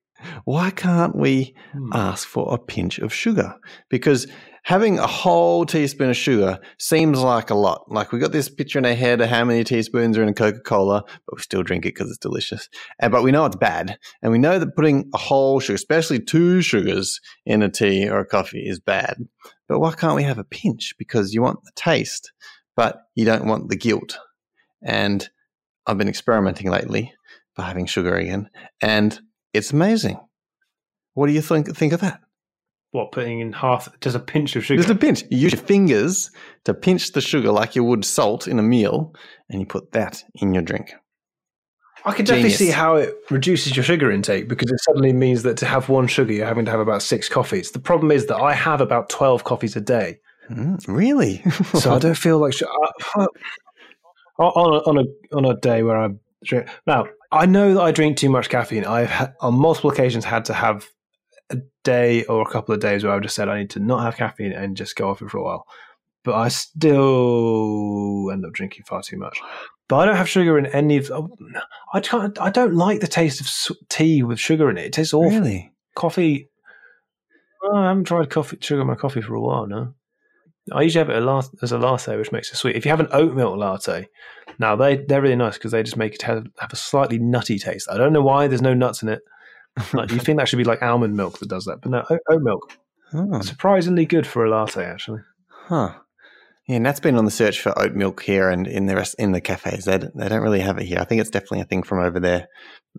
[0.44, 1.90] Why can't we Hmm.
[1.92, 3.54] ask for a pinch of sugar
[3.88, 4.26] because
[4.64, 7.90] having a whole teaspoon of sugar seems like a lot.
[7.90, 10.34] Like we got this picture in our head of how many teaspoons are in a
[10.34, 12.68] Coca Cola, but we still drink it because it's delicious.
[12.98, 13.98] And, but we know it's bad.
[14.22, 18.18] And we know that putting a whole sugar, especially two sugars in a tea or
[18.18, 19.16] a coffee, is bad.
[19.68, 20.94] But why can't we have a pinch?
[20.98, 22.32] Because you want the taste,
[22.76, 24.18] but you don't want the guilt.
[24.82, 25.28] And
[25.86, 27.14] I've been experimenting lately
[27.56, 28.50] by having sugar again,
[28.80, 29.18] and
[29.52, 30.18] it's amazing.
[31.14, 32.20] What do you think think of that?
[32.92, 34.78] What putting in half just a pinch of sugar?
[34.82, 35.22] Just a pinch.
[35.30, 36.30] You use your fingers
[36.64, 39.14] to pinch the sugar like you would salt in a meal,
[39.50, 40.92] and you put that in your drink.
[42.04, 42.58] I can definitely Genius.
[42.58, 46.06] see how it reduces your sugar intake because it suddenly means that to have one
[46.06, 47.72] sugar, you're having to have about six coffees.
[47.72, 50.18] The problem is that I have about 12 coffees a day.
[50.48, 51.42] Mm, really?
[51.74, 52.52] So I don't feel like.
[52.54, 52.62] Sh-
[53.16, 53.26] I-
[54.38, 56.20] on, a, on, a, on a day where I'm.
[56.86, 58.84] Now, I know that I drink too much caffeine.
[58.84, 60.86] I've ha- on multiple occasions had to have
[61.50, 64.02] a day or a couple of days where I've just said I need to not
[64.02, 65.66] have caffeine and just go off it for a while.
[66.24, 69.40] But I still end up drinking far too much.
[69.88, 71.10] But I don't have sugar in any of.
[71.10, 71.30] oh,
[71.94, 72.38] I can't.
[72.40, 74.86] I don't like the taste of tea with sugar in it.
[74.86, 75.30] It tastes awful.
[75.30, 75.72] really?
[75.94, 76.50] Coffee.
[77.62, 79.94] Oh, I haven't tried coffee sugar in my coffee for a while now.
[80.72, 82.76] I usually have it as a latte, which makes it sweet.
[82.76, 84.08] If you have an oat milk latte,
[84.58, 87.58] now they they're really nice because they just make it have, have a slightly nutty
[87.58, 87.88] taste.
[87.90, 89.22] I don't know why there's no nuts in it,
[89.92, 92.42] Like you think that should be like almond milk that does that, but no, oat,
[92.42, 92.78] milk
[93.14, 94.84] Oh, surprisingly good for a latte.
[94.84, 95.94] Actually, huh.
[96.66, 99.32] Yeah, Nat's been on the search for oat milk here and in the rest in
[99.32, 99.86] the cafes.
[99.86, 100.98] They don't, they don't really have it here.
[101.00, 102.48] I think it's definitely a thing from over there.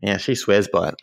[0.01, 0.95] Yeah, she swears by it.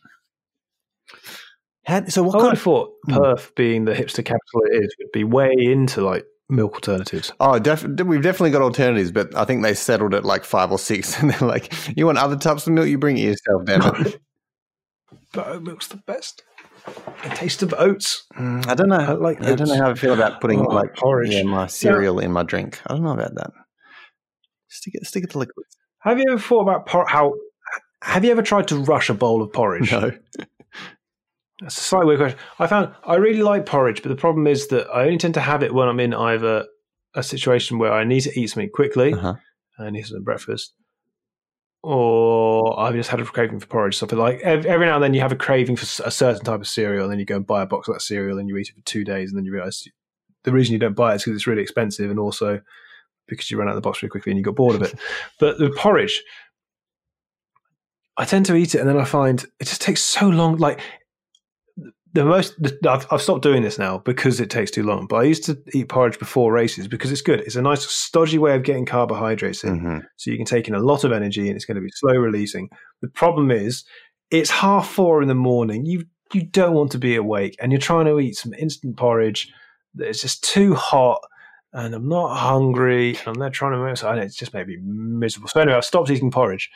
[1.84, 3.14] How, so what I would kind have of thought Hmm.
[3.14, 7.32] Perth, being the hipster capital it is, would be way into like milk alternatives.
[7.40, 10.78] Oh, def- we've definitely got alternatives, but I think they settled at like five or
[10.78, 12.88] six, and they're like, "You want other types of milk?
[12.88, 14.20] You bring it yourself, damn it."
[15.32, 16.42] But oat milk's the best.
[17.24, 18.24] A taste of oats.
[18.36, 18.96] Mm, I don't know.
[18.96, 21.30] I like I don't know how I feel about putting Oh, like porridge.
[21.34, 22.80] yeah, my cereal in my drink.
[22.86, 23.50] I don't know about that.
[24.68, 25.76] Stick it, stick it to liquids.
[26.00, 27.34] Have you ever thought about por- how?
[28.02, 29.90] Have you ever tried to rush a bowl of porridge?
[29.90, 30.12] No.
[31.60, 32.38] That's a slightly weird question.
[32.58, 35.40] I found I really like porridge, but the problem is that I only tend to
[35.40, 36.66] have it when I'm in either
[37.14, 39.34] a situation where I need to eat something quickly, Uh-huh.
[39.78, 40.74] I need some breakfast,
[41.82, 43.96] or I've just had a craving for porridge.
[43.96, 46.60] So, for like every now and then, you have a craving for a certain type
[46.60, 48.56] of cereal, and then you go and buy a box of that cereal, and you
[48.56, 49.86] eat it for two days, and then you realize
[50.44, 52.60] the reason you don't buy it is because it's really expensive, and also
[53.28, 54.94] because you run out of the box really quickly and you got bored of it.
[55.40, 56.22] but the porridge,
[58.16, 60.56] I tend to eat it, and then I find it just takes so long.
[60.56, 60.80] Like
[62.16, 62.54] the most,
[62.86, 65.06] I've, I've stopped doing this now because it takes too long.
[65.06, 67.40] But I used to eat porridge before races because it's good.
[67.40, 70.02] It's a nice stodgy way of getting carbohydrates in, Mhm.
[70.16, 72.14] so you can take in a lot of energy, and it's going to be slow
[72.14, 72.68] releasing.
[73.02, 73.84] The problem is,
[74.30, 75.86] it's half four in the morning.
[75.86, 79.52] You you don't want to be awake, and you're trying to eat some instant porridge
[79.94, 81.20] that is just too hot.
[81.72, 83.10] And I'm not hungry.
[83.10, 83.98] And I'm not trying to move.
[83.98, 85.48] So it's just made me miserable.
[85.48, 86.68] So anyway, I've stopped eating porridge.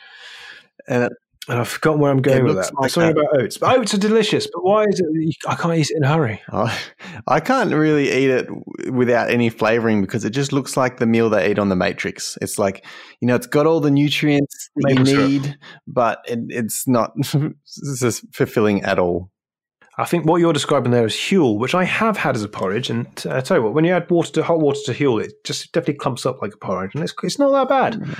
[0.87, 1.11] And it,
[1.49, 2.71] And I've forgotten where I'm going with that.
[2.75, 3.21] like Something that.
[3.21, 3.57] about oats.
[3.57, 4.47] But oats are delicious.
[4.53, 6.39] But why is it I can't eat it in a hurry?
[6.51, 6.79] oh,
[7.27, 8.47] I can't really eat it
[8.91, 12.37] without any flavoring because it just looks like the meal they eat on the Matrix.
[12.41, 12.85] It's like
[13.21, 15.29] you know, it's got all the nutrients that Maple you syrup.
[15.29, 17.13] need, but it, it's not
[17.75, 19.31] it's fulfilling at all.
[19.97, 22.89] I think what you're describing there is Huel, which I have had as a porridge.
[22.89, 25.21] And uh, I tell you what, when you add water to hot water to Huel,
[25.23, 28.17] it just definitely clumps up like a porridge, and it's it's not that bad.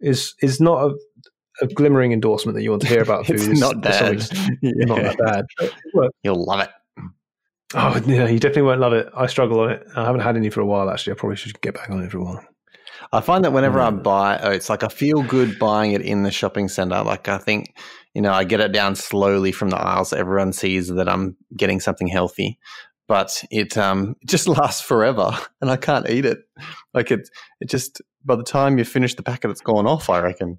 [0.00, 0.94] Is is not a,
[1.60, 3.28] a glimmering endorsement that you want to hear about.
[3.30, 4.02] It's not it's bad.
[4.02, 4.30] always
[4.62, 5.70] Not that bad.
[5.94, 6.70] Well, You'll love it.
[7.74, 9.08] oh, yeah, you definitely won't love it.
[9.14, 9.86] I struggle on it.
[9.94, 10.90] I haven't had any for a while.
[10.90, 12.44] Actually, I probably should get back on it for a while.
[13.12, 14.02] I find that whenever I Mm.
[14.02, 17.02] buy oats, like I feel good buying it in the shopping center.
[17.02, 17.74] Like I think,
[18.14, 20.10] you know, I get it down slowly from the aisles.
[20.10, 22.58] So everyone sees that I'm getting something healthy,
[23.06, 26.38] but it um it just lasts forever, and I can't eat it.
[26.92, 27.28] Like it,
[27.60, 30.10] it just by the time you finish the packet, it's gone off.
[30.10, 30.58] I reckon.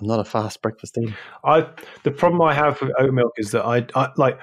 [0.00, 1.16] I'm not a fast breakfast eater.
[1.44, 1.68] I
[2.02, 4.38] the problem I have with oat milk is that I, I like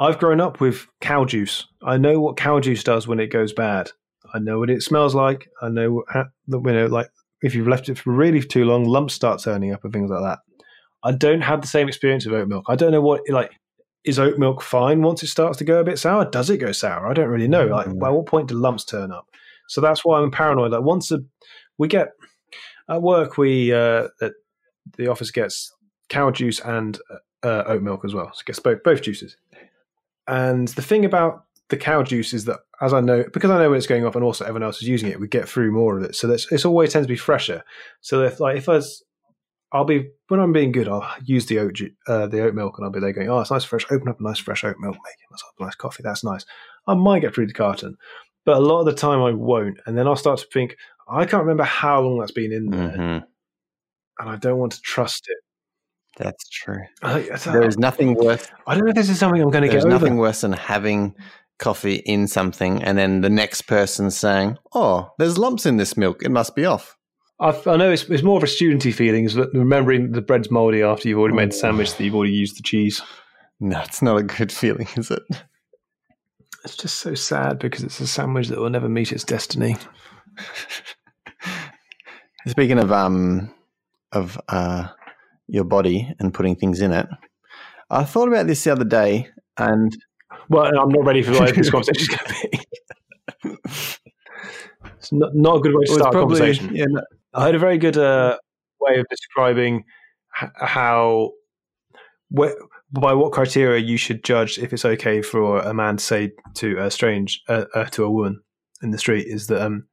[0.00, 1.66] I've grown up with cow juice.
[1.82, 3.90] I know what cow juice does when it goes bad.
[4.34, 5.48] I know what it smells like.
[5.62, 7.08] I know what, ha- you know like
[7.42, 10.22] if you've left it for really too long, lumps start turning up and things like
[10.22, 10.38] that.
[11.04, 12.64] I don't have the same experience with oat milk.
[12.68, 13.52] I don't know what like
[14.04, 16.24] is oat milk fine once it starts to go a bit sour?
[16.24, 17.06] Does it go sour?
[17.08, 17.66] I don't really know.
[17.66, 17.98] Like, Mm.
[17.98, 19.26] by what point do lumps turn up?
[19.68, 20.70] So that's why I'm paranoid.
[20.72, 21.18] Like, once a,
[21.78, 22.08] we get
[22.88, 24.32] at work, we uh, at
[24.96, 25.72] the office gets
[26.08, 26.98] cow juice and
[27.42, 28.30] uh, oat milk as well.
[28.34, 29.36] So gets both both juices.
[30.26, 33.70] And the thing about the cow juice is that, as I know, because I know
[33.70, 35.98] when it's going off, and also everyone else is using it, we get through more
[35.98, 36.14] of it.
[36.14, 37.62] So that's it's always tends to be fresher.
[38.00, 39.04] So if like if I was,
[39.72, 42.84] I'll be when I'm being good, I'll use the oat uh, the oat milk, and
[42.84, 43.86] I'll be there going, oh, it's nice fresh.
[43.90, 46.02] Open up a nice fresh oat milk, making myself a nice coffee.
[46.02, 46.44] That's nice.
[46.86, 47.96] I might get through the carton,
[48.44, 50.76] but a lot of the time I won't, and then I'll start to think,
[51.08, 53.18] I can't remember how long that's been in there, hmm
[54.18, 55.36] and I don't want to trust it.
[56.16, 56.82] That's true.
[57.02, 58.48] I, There is nothing worse.
[58.66, 59.88] I don't know if this is something I'm going to get over.
[59.88, 61.14] nothing worse than having
[61.58, 66.22] coffee in something and then the next person saying, "Oh, there's lumps in this milk.
[66.22, 66.96] It must be off."
[67.40, 70.82] I've, I know it's, it's more of a studenty feeling, is remembering the bread's mouldy
[70.82, 73.00] after you've already made the sandwich that you've already used the cheese.
[73.60, 75.22] No, it's not a good feeling, is it?
[76.64, 79.76] It's just so sad because it's a sandwich that will never meet its destiny.
[82.46, 83.54] Speaking of um
[84.12, 84.88] of uh
[85.46, 87.06] your body and putting things in it,
[87.90, 89.96] I thought about this the other day, and
[90.48, 93.58] Well, I'm not ready for this conversation is going to be.
[94.98, 96.74] It's not, not a good way to start a conversation.
[96.74, 97.02] yeah, no-
[97.34, 98.36] I had a very good uh,
[98.80, 99.84] way of describing
[100.30, 101.32] how,
[102.36, 102.52] wh-
[102.90, 106.78] by what criteria you should judge if it's okay for a man to say to
[106.78, 108.40] a strange, uh, uh, to a woman
[108.82, 109.86] in the street is that um,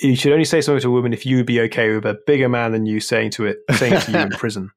[0.00, 2.18] you should only say something to a woman if you would be okay with a
[2.26, 4.70] bigger man than you saying to it, saying it to you in prison.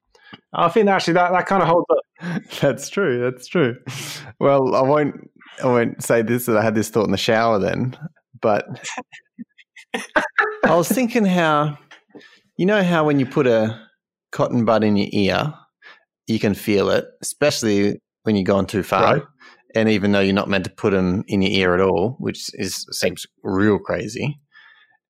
[0.52, 2.42] I think actually that, that kind of holds up.
[2.60, 3.20] That's true.
[3.20, 3.76] That's true.
[4.38, 5.30] Well, I won't.
[5.62, 7.96] I won't say this that I had this thought in the shower then,
[8.40, 8.66] but
[10.64, 11.78] I was thinking how
[12.56, 13.80] you know how when you put a
[14.32, 15.54] cotton bud in your ear,
[16.26, 19.14] you can feel it, especially when you've gone too far.
[19.14, 19.22] Right.
[19.74, 22.50] And even though you're not meant to put them in your ear at all, which
[22.54, 24.38] is seems real crazy.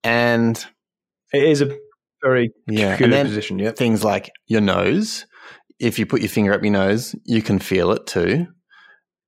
[0.05, 0.57] And
[1.33, 1.77] It is a
[2.23, 3.59] very yeah, good and then position.
[3.59, 3.73] Yeah.
[3.73, 5.27] things like your nose.
[5.79, 8.47] If you put your finger up your nose, you can feel it too.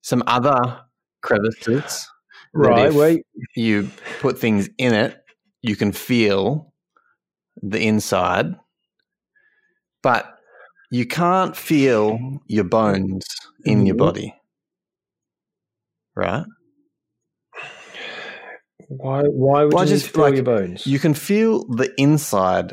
[0.03, 0.81] Some other
[1.23, 2.07] crevices.
[2.53, 2.93] Right.
[2.93, 3.23] Wait.
[3.57, 5.19] You put things in it,
[5.63, 6.73] you can feel
[7.63, 8.55] the inside,
[10.03, 10.37] but
[10.91, 13.25] you can't feel your bones
[13.65, 13.99] in your Mhm.
[13.99, 14.35] body.
[16.15, 16.45] Right?
[18.97, 19.23] Why?
[19.23, 20.87] Why would Well, you just feel like- your bones?
[20.87, 22.73] You can feel the inside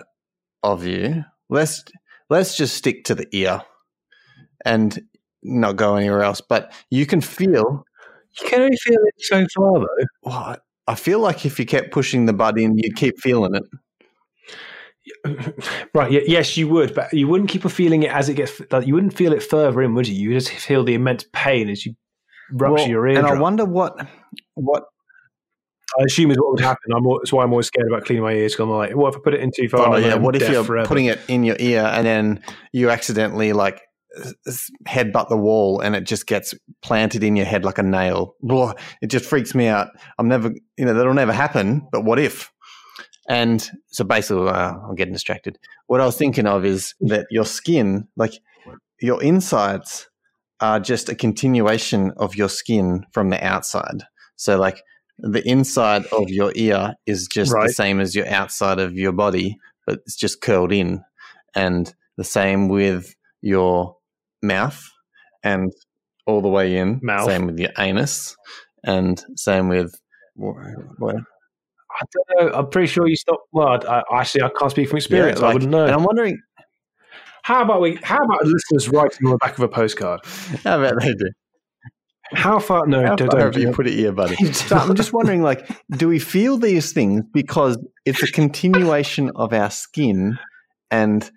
[0.63, 1.23] of you.
[1.49, 1.83] Let's
[2.29, 3.61] let's just stick to the ear
[4.65, 4.99] and
[5.43, 6.41] not go anywhere else.
[6.41, 7.85] But you can feel
[8.41, 10.05] You can only feel it so far, though.
[10.21, 13.63] what I feel like if you kept pushing the bud in, you'd keep feeling it.
[15.93, 16.11] right.
[16.27, 18.61] Yes, you would, but you wouldn't keep on feeling it as it gets.
[18.71, 20.15] Like, you wouldn't feel it further in, would you?
[20.15, 21.93] You just feel the immense pain as you
[22.51, 23.17] rupture Well, your ear.
[23.19, 23.27] and.
[23.27, 24.07] I wonder what
[24.55, 24.83] what
[25.99, 26.91] I assume is what would happen.
[26.93, 28.55] I'm, that's why I'm always scared about cleaning my ears.
[28.55, 29.93] 'cause I'm like, what if I put it in too far?
[29.93, 30.15] Oh, yeah.
[30.15, 30.87] What if you're forever?
[30.87, 33.81] putting it in your ear and then you accidentally like
[34.87, 38.35] headbutt the wall and it just gets planted in your head like a nail?
[38.41, 38.73] Blah.
[39.01, 39.89] It just freaks me out.
[40.17, 41.87] I'm never, you know, that'll never happen.
[41.91, 42.51] But what if?
[43.27, 45.57] And so basically, uh, I'm getting distracted.
[45.87, 48.33] What I was thinking of is that your skin, like
[49.01, 50.07] your insides,
[50.61, 54.03] are just a continuation of your skin from the outside.
[54.35, 54.81] So, like
[55.21, 59.57] the inside of your ear is just the same as your outside of your body,
[59.85, 61.03] but it's just curled in.
[61.55, 63.95] And the same with your
[64.41, 64.81] mouth
[65.43, 65.71] and
[66.25, 66.99] all the way in.
[67.01, 67.25] Mouth.
[67.25, 68.35] Same with your anus
[68.83, 69.93] and same with.
[70.35, 72.57] What, I don't know.
[72.57, 73.47] I'm pretty sure you stopped.
[73.51, 75.41] Well, I, I actually I can't speak from experience.
[75.41, 75.85] Yeah, I wouldn't know.
[75.85, 76.39] And I'm wondering,
[77.43, 77.99] How about we?
[78.03, 80.21] How about listeners writing on the back of a postcard?
[80.63, 81.29] how about they do?
[82.31, 82.85] How far?
[82.87, 84.35] No, How don't, far have you put it here, buddy?
[84.53, 89.53] So I'm just wondering, like, do we feel these things because it's a continuation of
[89.53, 90.37] our skin,
[90.91, 91.29] and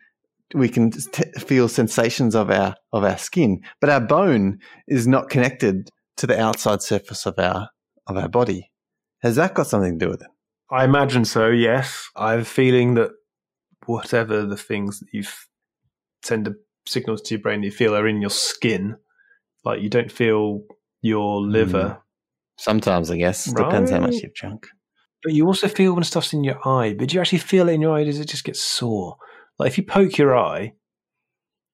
[0.54, 5.30] we can t- feel sensations of our of our skin, but our bone is not
[5.30, 7.70] connected to the outside surface of our
[8.06, 8.70] of our body.
[9.22, 10.28] Has that got something to do with it?
[10.70, 11.48] I imagine so.
[11.48, 13.10] Yes, I have a feeling that
[13.86, 15.24] whatever the things that you
[16.22, 16.54] send the
[16.86, 18.96] signals to your brain that you feel are in your skin.
[19.64, 20.62] Like you don't feel
[21.02, 21.98] your liver, mm.
[22.56, 24.68] Sometimes, I guess, depends how much you've drunk.
[25.22, 26.94] but you also feel when stuff's in your eye.
[26.96, 28.04] But do you actually feel it in your eye?
[28.04, 29.16] Does it just get sore?
[29.58, 30.74] Like if you poke your eye,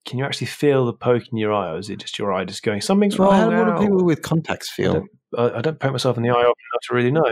[0.05, 2.45] can you actually feel the poke in your eye, or is it just your eye
[2.45, 3.33] just going something's wrong?
[3.33, 4.93] How, what do people with contacts I feel?
[4.93, 7.31] don't, I, I don't poke myself in the eye often enough to really know.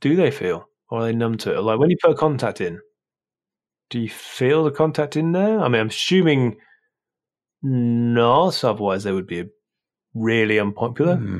[0.00, 1.60] Do they feel, or are they numb to it?
[1.60, 2.78] Like when you put a contact in,
[3.90, 5.58] do you feel the contact in there?
[5.60, 6.56] I mean, I'm assuming
[7.62, 8.62] not.
[8.62, 9.46] Otherwise, there would be
[10.14, 11.16] really unpopular.
[11.16, 11.38] Hmm.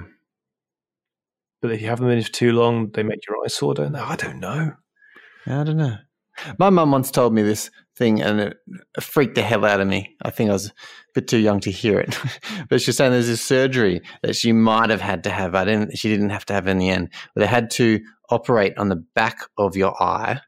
[1.60, 3.74] But if you have them in for too long, they make your eyes sore.
[3.74, 3.98] Don't they?
[4.00, 4.72] I don't know.
[5.46, 5.96] I don't know.
[6.58, 8.56] My mum once told me this thing and it
[9.00, 10.16] freaked the hell out of me.
[10.22, 10.72] I think I was a
[11.14, 12.18] bit too young to hear it.
[12.68, 15.54] but she's saying there's this surgery that she might have had to have.
[15.54, 17.10] I didn't, she didn't have to have in the end.
[17.34, 20.40] But they had to operate on the back of your eye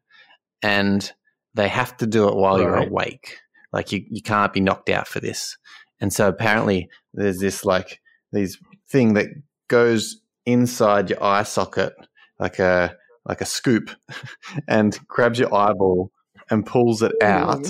[0.63, 1.13] and
[1.55, 2.89] they have to do it while you're Right.
[2.89, 3.39] awake.
[3.73, 5.57] Like you, you can't be knocked out for this.
[6.01, 8.01] And so apparently there's this like,
[8.35, 9.29] these thing that
[9.69, 11.95] goes inside your eye socket
[12.39, 12.95] like a,
[13.25, 13.91] like a scoop
[14.69, 16.11] and grabs your eyeball
[16.51, 17.67] and pulls it out.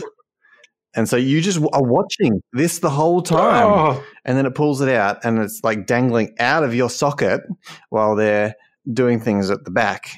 [0.97, 3.67] And so you just are watching this the whole time.
[3.67, 7.41] Oh, And then it pulls it out and it's like dangling out of your socket
[7.91, 8.55] while they're
[8.93, 10.11] doing things at the back.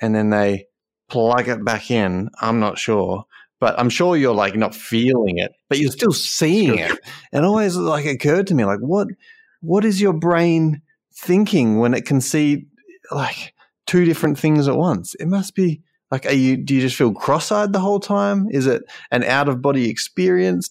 [0.00, 0.66] And then they
[1.08, 2.30] plug it back in.
[2.40, 3.24] I'm not sure.
[3.60, 6.98] But I'm sure you're like not feeling it, but you're still seeing it.
[7.32, 9.08] And always like occurred to me, like, what
[9.60, 10.82] what is your brain
[11.14, 12.66] thinking when it can see
[13.10, 13.54] like
[13.86, 15.14] two different things at once?
[15.16, 18.46] It must be like are you do you just feel cross-eyed the whole time?
[18.50, 20.70] Is it an out of body experience?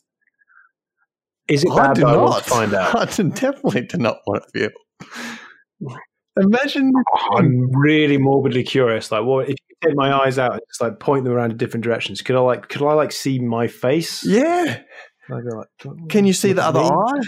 [1.48, 2.04] is it I bad?
[2.04, 2.96] I want not to find out.
[2.96, 4.70] I definitely do not want to
[5.80, 5.92] feel.
[6.40, 6.92] Imagine.
[7.36, 9.12] I'm really morbidly curious.
[9.12, 11.58] Like, what if you take my eyes out and just like point them around in
[11.58, 12.22] different directions?
[12.22, 14.24] Could I like, could I like see my face?
[14.26, 14.82] Yeah.
[15.28, 17.22] Can, like, Can you see the other eye?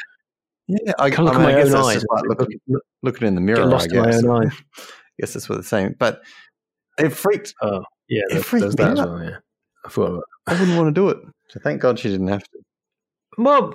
[0.69, 0.93] Yeah.
[0.99, 2.05] I, Can look I mean, at my guess own that's eyes?
[2.09, 2.59] like looking,
[3.01, 3.61] looking in the Get mirror.
[3.61, 4.23] I lost in my guess.
[4.23, 4.49] own eye.
[4.77, 4.83] I
[5.19, 5.95] guess that's what they're saying.
[5.99, 6.21] But
[6.99, 7.53] it freaked.
[7.61, 8.95] Oh, yeah, It there- freaked me out.
[8.97, 9.23] well.
[9.23, 9.37] Yeah,
[9.85, 10.23] I thought.
[10.47, 11.17] I wouldn't want to do it.
[11.49, 12.59] So thank God she didn't have to.
[13.37, 13.73] Well,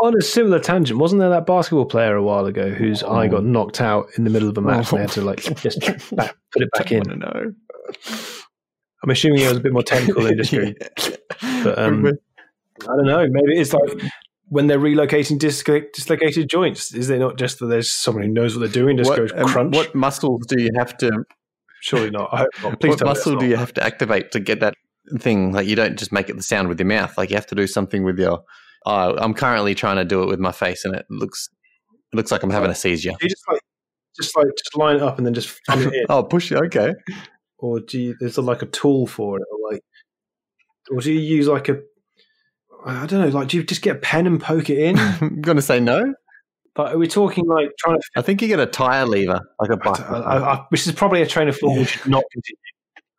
[0.00, 3.44] on a similar tangent, wasn't there that basketball player a while ago whose eye got
[3.44, 4.90] knocked out in the middle of a match?
[4.90, 5.80] and they had to like just
[6.16, 7.08] back, put it back in.
[7.10, 7.54] I know.
[9.04, 10.72] I'm assuming it was a bit more technical than just go.
[11.62, 13.26] But um, I don't know.
[13.30, 14.02] Maybe it's like
[14.52, 16.92] when they're relocating dislo- dislocated joints?
[16.92, 19.32] Is it not just that there's someone who knows what they're doing, just what, goes
[19.34, 19.74] um, crunch?
[19.74, 21.24] what muscles do you have to?
[21.80, 22.28] Surely not.
[22.34, 22.80] I hope not.
[22.80, 24.74] Please what muscle do you have to activate to get that
[25.20, 25.52] thing?
[25.52, 27.16] Like you don't just make it the sound with your mouth.
[27.16, 28.42] Like you have to do something with your.
[28.84, 31.48] Oh, I'm currently trying to do it with my face, and it looks
[32.12, 33.14] it looks like I'm having a seizure.
[33.22, 33.62] You just like
[34.20, 35.58] just like just line it up and then just
[36.10, 36.58] Oh, push it.
[36.66, 36.92] Okay.
[37.58, 38.16] or do you?
[38.20, 39.80] Is there like a tool for it, or like,
[40.90, 41.80] or do you use like a?
[42.84, 43.28] I don't know.
[43.28, 44.98] Like, do you just get a pen and poke it in?
[44.98, 46.14] I'm going to say no.
[46.74, 48.02] But are we talking like trying to?
[48.16, 50.70] I think you get a tire lever, like a bike.
[50.70, 52.56] Which is probably a train of thought we should not continue.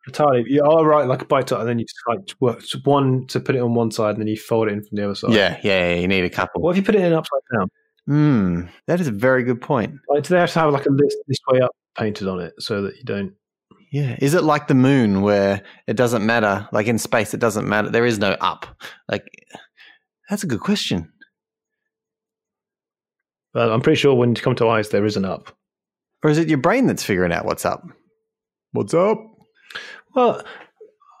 [0.06, 3.26] Entirely, you are right, like a bike to, and then you just like work one
[3.28, 5.14] to put it on one side, and then you fold it in from the other
[5.14, 5.32] side.
[5.32, 6.60] yeah, yeah, yeah, you need a couple.
[6.60, 7.68] What if you put it in upside down?
[8.06, 9.94] Hmm, that is a very good point.
[10.10, 12.52] Like, do they have to have like a list this way up painted on it
[12.58, 13.32] so that you don't?
[13.94, 16.68] Yeah, is it like the moon where it doesn't matter?
[16.72, 17.90] Like in space, it doesn't matter.
[17.90, 18.66] There is no up.
[19.08, 19.22] Like
[20.28, 21.12] that's a good question.
[23.52, 25.56] But I'm pretty sure when you come to eyes, there is an up.
[26.24, 27.86] Or is it your brain that's figuring out what's up?
[28.72, 29.16] What's up?
[30.16, 30.42] Well,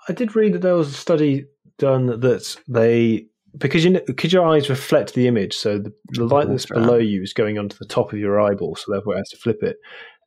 [0.08, 1.44] I did read that there was a study
[1.78, 6.24] done that they because you know, because your eyes reflect the image, so the, the
[6.24, 9.14] light that's That's below you is going onto the top of your eyeball, so therefore
[9.14, 9.76] it has to flip it.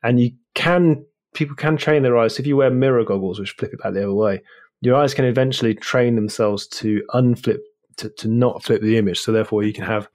[0.01, 2.35] And you can people can train their eyes.
[2.35, 4.41] So If you wear mirror goggles, which flip it back the other way,
[4.81, 7.59] your eyes can eventually train themselves to unflip
[7.97, 9.19] to, to not flip the image.
[9.19, 10.07] So therefore, you can have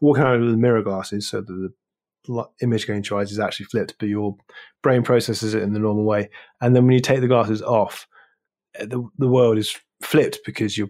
[0.00, 1.70] walking around with mirror glasses, so that
[2.26, 4.36] the image going to your eyes is actually flipped, but your
[4.82, 6.28] brain processes it in the normal way.
[6.60, 8.06] And then when you take the glasses off,
[8.80, 10.88] uh, the the world is flipped because your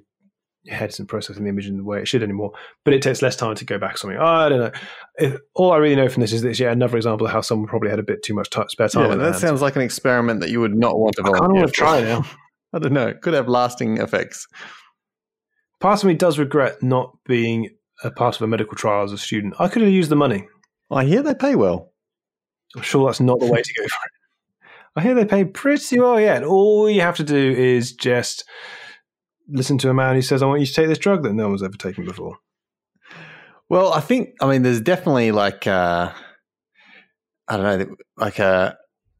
[0.68, 2.52] your head isn't processing the image in the way it should anymore.
[2.84, 4.18] But it takes less time to go back or something.
[4.18, 4.70] I don't know.
[5.16, 6.52] If, all I really know from this is this.
[6.52, 8.88] it's yet another example of how someone probably had a bit too much ti spare
[8.88, 9.10] time.
[9.10, 9.40] Yeah, that hands.
[9.40, 11.72] sounds like an experiment that you would not want to I kind of want to
[11.72, 12.24] try now.
[12.72, 13.08] I don't know.
[13.08, 14.46] It could have lasting effects.
[15.80, 17.70] Part of me does regret not being
[18.04, 19.54] a part of a medical trial as a student.
[19.58, 20.46] I could have used the money.
[20.90, 21.92] I hear they pay well.
[22.76, 24.12] I'm sure that's not the way to go for it.
[24.96, 26.42] I hear they pay pretty well yet.
[26.42, 28.44] All you have to do is just
[29.48, 31.48] listen to a man who says, I want you to take this drug that no
[31.48, 32.38] one's ever taken before.
[33.68, 36.12] Well, I think I mean there's definitely like uh,
[37.48, 38.74] I don't know, like uh,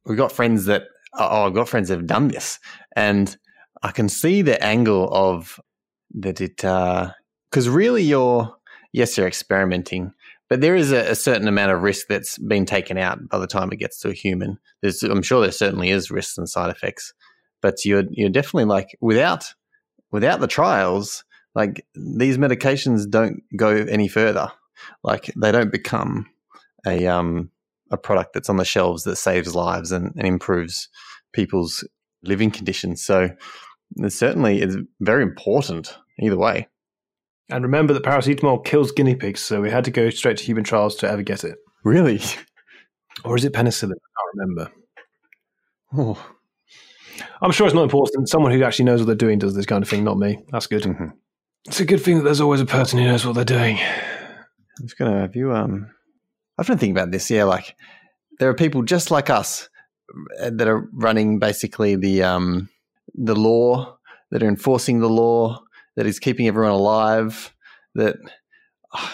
[0.07, 2.59] we've got friends that oh, I've got friends that have done this,
[2.97, 3.37] and
[3.83, 5.61] I can see the angle of
[6.15, 8.55] that it because really you're
[8.93, 10.13] yes you're experimenting,
[10.49, 13.47] but there is a, a certain amount of risk that's been taken out by the
[13.47, 14.59] time it gets to a human.
[14.81, 17.13] There's, I'm sure there certainly is risks and side effects,
[17.61, 19.53] but you're you're definitely like without
[20.11, 24.51] without the trials, like these medications don't go any further.
[25.03, 26.27] Like they don't become
[26.87, 27.51] a um
[27.91, 30.89] a product that's on the shelves that saves lives and, and improves
[31.33, 31.87] people's
[32.23, 33.03] living conditions.
[33.03, 33.31] So
[34.09, 36.69] certainly it's very important either way.
[37.51, 40.65] And remember that paracetamol kills guinea pigs, so we had to go straight to human
[40.65, 41.57] trials to ever get it.
[41.83, 42.21] Really?
[43.25, 43.93] Or is it penicillin?
[43.93, 44.73] I can't remember.
[45.97, 46.38] Oh.
[47.43, 48.29] I'm sure it's not important.
[48.29, 50.39] Someone who actually knows what they're doing does this kind of thing, not me.
[50.51, 50.83] That's good.
[50.83, 51.13] Mhm.
[51.67, 53.79] It's a good thing that there's always a person who knows what they're doing.
[53.79, 55.91] I'm just gonna have you um
[56.59, 57.75] I've been thinking about this, yeah, like
[58.39, 59.69] there are people just like us
[60.41, 62.69] uh, that are running basically the um
[63.15, 63.99] the law,
[64.31, 65.61] that are enforcing the law,
[65.97, 67.55] that is keeping everyone alive,
[67.95, 68.17] that
[68.95, 69.11] I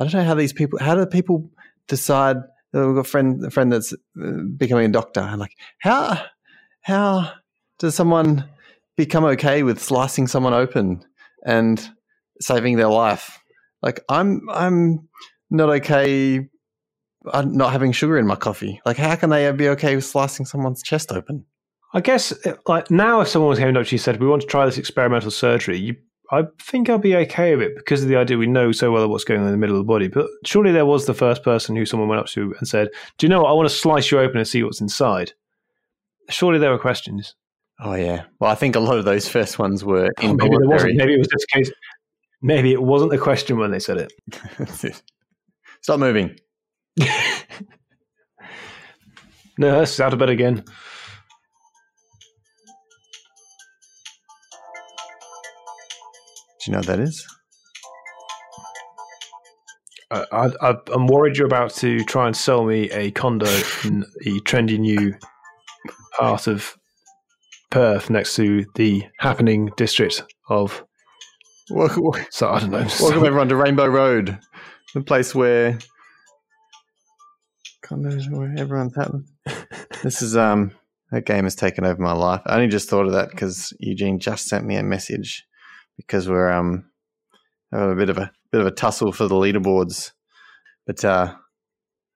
[0.00, 1.50] don't know how these people how do people
[1.88, 2.36] decide
[2.72, 5.20] we've got a friend a friend that's uh, becoming a doctor.
[5.20, 6.22] I'm like, how
[6.86, 7.32] how
[7.80, 8.48] does someone
[8.96, 11.04] become okay with slicing someone open
[11.44, 11.90] and
[12.40, 13.40] saving their life?
[13.82, 15.08] Like I'm I'm
[15.50, 16.48] not okay
[17.32, 18.80] uh, not having sugar in my coffee.
[18.86, 21.44] Like how can they be okay with slicing someone's chest open?
[21.92, 24.28] I guess, uh, like now, if someone was came up to you and said, "We
[24.28, 25.96] want to try this experimental surgery," you,
[26.30, 29.08] I think I'll be okay with it because of the idea we know so well
[29.08, 30.06] what's going on in the middle of the body.
[30.06, 33.26] But surely there was the first person who someone went up to and said, "Do
[33.26, 33.50] you know what?
[33.50, 35.32] I want to slice you open and see what's inside."
[36.28, 37.34] Surely there were questions.
[37.80, 38.24] Oh yeah.
[38.40, 40.96] Well, I think a lot of those first ones were Oh, maybe there wasn't.
[40.96, 41.70] Maybe it was just case.
[42.42, 45.02] Maybe it wasn't a question when they said it.
[45.82, 46.38] Stop moving.
[46.98, 47.06] no,
[49.58, 50.64] Nurse, out of bed again.
[56.58, 57.26] Do you know what that is?
[60.10, 63.46] I, I, I- I'm worried you're about to try and sell me a condo
[63.84, 65.14] in the trendy new
[66.18, 66.76] part of
[67.70, 70.84] Perth next to the happening district of.
[71.70, 72.86] Welcome, So I don't know.
[73.00, 74.38] welcome everyone to Rainbow Road,
[74.94, 75.78] the place where
[77.84, 79.26] condos where everyone's happening.
[80.02, 80.72] This is um
[81.10, 82.42] that game has taken over my life.
[82.46, 85.44] I only just thought of that because Eugene just sent me a message
[85.96, 86.84] because we're um
[87.72, 90.12] having a bit of a bit of a tussle for the leaderboards.
[90.86, 91.34] But uh,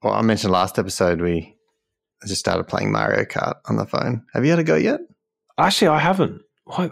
[0.02, 1.56] well, I mentioned last episode we
[2.26, 4.24] just started playing Mario Kart on the phone.
[4.34, 5.00] Have you had a go yet?
[5.58, 6.42] Actually, I haven't.
[6.70, 6.90] I,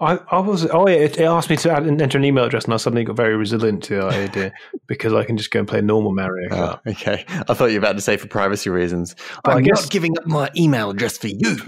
[0.00, 0.66] I, I was.
[0.70, 0.96] Oh, yeah.
[0.96, 3.36] It, it asked me to add, enter an email address, and I suddenly got very
[3.36, 4.52] resilient to the idea
[4.88, 6.80] because I can just go and play normal Mario ah, Kart.
[6.86, 7.24] Oh, okay.
[7.28, 9.14] I thought you were about to say for privacy reasons.
[9.44, 11.58] But I I'm guess- not giving up my email address for you.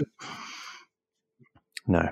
[1.87, 2.09] No.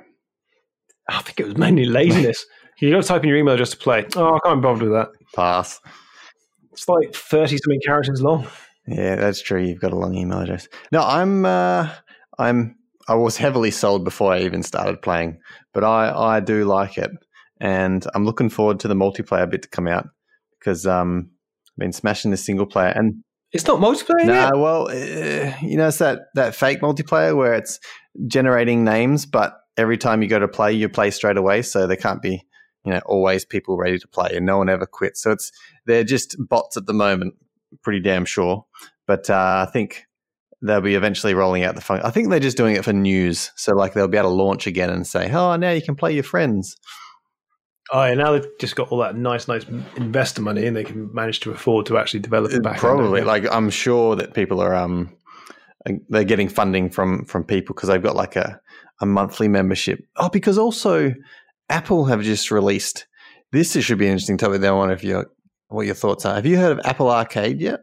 [1.09, 2.45] I think it was mainly laziness.
[2.79, 4.05] you got to type in your email address to play.
[4.15, 5.09] Oh, I can't be bothered with that.
[5.35, 5.79] Pass.
[6.71, 8.47] It's like thirty something characters long.
[8.87, 9.61] Yeah, that's true.
[9.61, 10.67] You've got a long email address.
[10.91, 11.89] No, I'm uh,
[12.37, 12.75] I'm
[13.07, 15.39] I was heavily sold before I even started playing,
[15.73, 17.11] but I I do like it,
[17.59, 20.07] and I'm looking forward to the multiplayer bit to come out
[20.59, 21.29] because um
[21.69, 24.25] I've been smashing the single player and It's not multiplayer.
[24.25, 24.55] no, yet?
[24.57, 27.79] well, uh, you know, it's that that fake multiplayer where it's
[28.27, 31.97] generating names, but every time you go to play, you play straight away, so there
[31.97, 32.43] can't be
[32.83, 35.21] you know always people ready to play, and no one ever quits.
[35.21, 35.51] So it's
[35.85, 37.35] they're just bots at the moment,
[37.83, 38.65] pretty damn sure.
[39.07, 40.05] But uh, I think
[40.61, 42.01] they'll be eventually rolling out the fun.
[42.01, 44.67] I think they're just doing it for news, so like they'll be able to launch
[44.67, 46.75] again and say, "Oh, now you can play your friends."
[47.93, 49.65] Oh, yeah, now they've just got all that nice, nice
[49.97, 52.75] investor money, and they can manage to afford to actually develop it back.
[52.75, 55.13] end, Uh, Probably, don't like I'm sure that people are um
[56.09, 58.61] they're getting funding from from people because they've got like a
[59.01, 59.99] a monthly membership.
[60.15, 61.13] Oh, because also
[61.69, 63.07] Apple have just released
[63.51, 63.75] this.
[63.75, 64.63] It Should be an interesting topic.
[64.63, 65.25] I wonder if you
[65.71, 66.35] what your thoughts are.
[66.35, 67.81] Have you heard of Apple Arcade yet?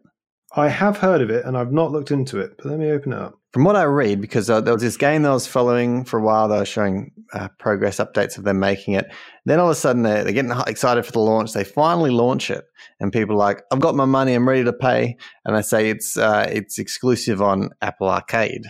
[0.52, 2.54] I have heard of it, and I've not looked into it.
[2.56, 3.38] But let me open it up.
[3.52, 6.18] From what I read, because uh, there was this game that I was following for
[6.18, 9.06] a while, they were showing uh, progress updates of them making it.
[9.44, 11.52] Then all of a sudden, they're, they're getting excited for the launch.
[11.52, 12.64] They finally launch it,
[12.98, 15.90] and people are like, "I've got my money, I'm ready to pay." And they say
[15.90, 18.66] it's uh, it's exclusive on Apple Arcade,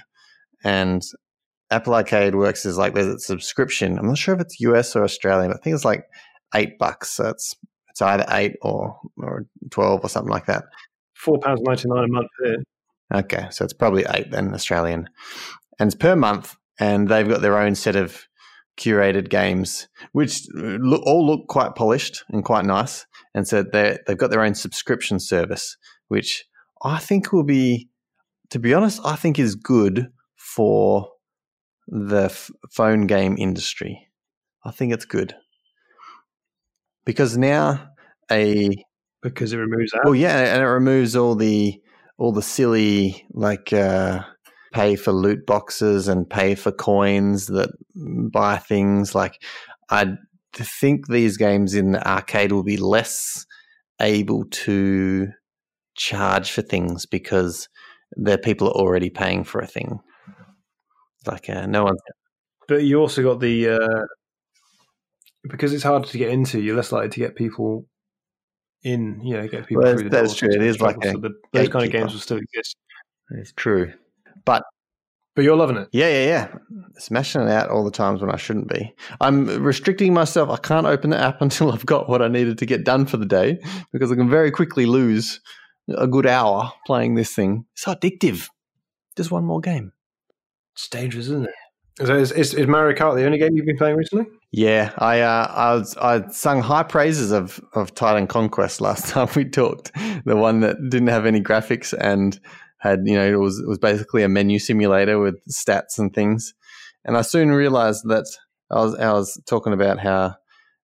[0.65, 1.03] and
[1.71, 3.99] Apple Arcade works as like there's a subscription.
[3.99, 6.05] I'm not sure if it's US or Australian, but I think it's like
[6.55, 7.11] eight bucks.
[7.11, 7.55] So it's
[7.99, 10.65] it's either eight or or twelve or something like that.
[11.15, 12.63] Four pounds ninety nine a month here.
[13.13, 15.09] Okay, so it's probably eight then Australian,
[15.81, 18.29] and it's per month, and they've got their own set of
[18.79, 23.05] curated games, which uh, look, all look quite polished and quite nice.
[23.35, 25.77] And so they they've got their own subscription service,
[26.07, 26.45] which
[26.85, 27.89] I think will be,
[28.51, 31.09] to be honest, I think is good for
[31.89, 34.07] the f- phone game industry.
[34.65, 35.35] I think it's good
[37.09, 37.89] because now
[38.31, 38.69] a
[39.23, 40.03] because it removes that.
[40.05, 41.81] well, yeah, and it removes all the
[42.19, 44.23] all the silly like uh,
[44.75, 49.15] pay for loot boxes and pay for coins that buy things.
[49.15, 49.43] Like
[49.89, 50.17] I
[50.53, 53.47] think these games in the arcade will be less
[54.03, 55.29] able to
[55.97, 57.71] charge for things because
[58.17, 60.01] the people are already paying for a thing.
[61.27, 62.01] Like uh, no one's
[62.69, 64.05] But you also got the uh,
[65.49, 66.61] because it's harder to get into.
[66.61, 67.87] You're less likely to get people
[68.83, 69.21] in.
[69.23, 70.51] You know, get people Well, through that's true.
[70.51, 72.77] It is like a so the, those kind of games will still exist.
[73.31, 73.93] it's true.
[74.45, 74.63] But
[75.35, 75.89] but you're loving it.
[75.93, 76.49] Yeah, yeah, yeah.
[76.99, 78.93] Smashing it out all the times when I shouldn't be.
[79.21, 80.51] I'm restricting myself.
[80.51, 83.19] I can't open the app until I've got what I needed to get done for
[83.19, 83.61] the day
[83.93, 85.41] because I can very quickly lose
[85.97, 87.67] a good hour playing this thing.
[87.75, 88.49] So addictive.
[89.17, 89.93] Just one more game.
[90.75, 91.55] It's dangerous, isn't it?
[92.01, 94.27] Is, is, is Mario Kart the only game you've been playing recently?
[94.51, 99.29] Yeah, I uh, I was I sung high praises of of Titan Conquest last time
[99.37, 99.93] we talked.
[100.25, 102.39] The one that didn't have any graphics and
[102.79, 106.55] had you know it was it was basically a menu simulator with stats and things.
[107.05, 108.25] And I soon realized that
[108.71, 110.37] I was I was talking about how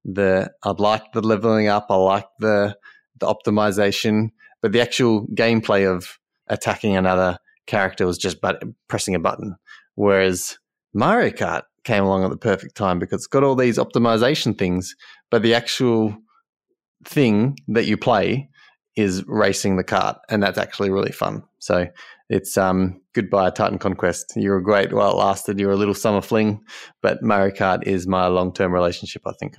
[0.04, 2.76] the I'd like the leveling up, I like the
[3.18, 9.18] the optimization, but the actual gameplay of attacking another character was just but pressing a
[9.18, 9.56] button.
[9.94, 10.58] Whereas
[10.92, 14.94] Mario Kart came along at the perfect time because it's got all these optimization things,
[15.30, 16.16] but the actual
[17.04, 18.48] thing that you play
[18.96, 21.42] is racing the cart, and that's actually really fun.
[21.58, 21.86] So
[22.28, 24.32] it's um goodbye Titan Conquest.
[24.36, 25.58] You were great while it lasted.
[25.60, 26.60] You were a little summer fling,
[27.02, 29.22] but Mario Kart is my long term relationship.
[29.26, 29.56] I think.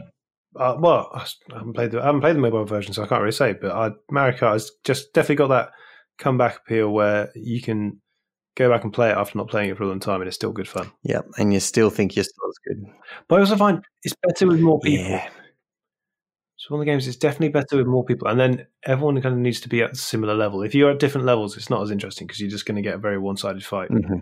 [0.58, 3.22] Uh, well, I haven't played the I haven't played the mobile version, so I can't
[3.22, 3.54] really say.
[3.54, 5.70] But I, Mario Kart has just definitely got that
[6.18, 8.02] comeback appeal where you can
[8.56, 10.36] go back and play it after not playing it for a long time, and it's
[10.36, 10.92] still good fun.
[11.04, 12.94] Yeah, and you still think you're still as good.
[13.28, 15.06] But I also find it's better with more people.
[15.06, 15.30] Yeah,
[16.58, 19.36] So one of the games is definitely better with more people, and then everyone kind
[19.36, 20.64] of needs to be at a similar level.
[20.64, 22.96] If you're at different levels, it's not as interesting because you're just going to get
[22.96, 23.90] a very one-sided fight.
[23.90, 24.22] Mhm.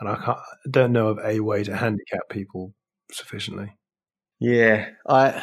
[0.00, 2.74] And I, can't, I don't know of a way to handicap people
[3.12, 3.76] sufficiently.
[4.40, 5.42] Yeah, I.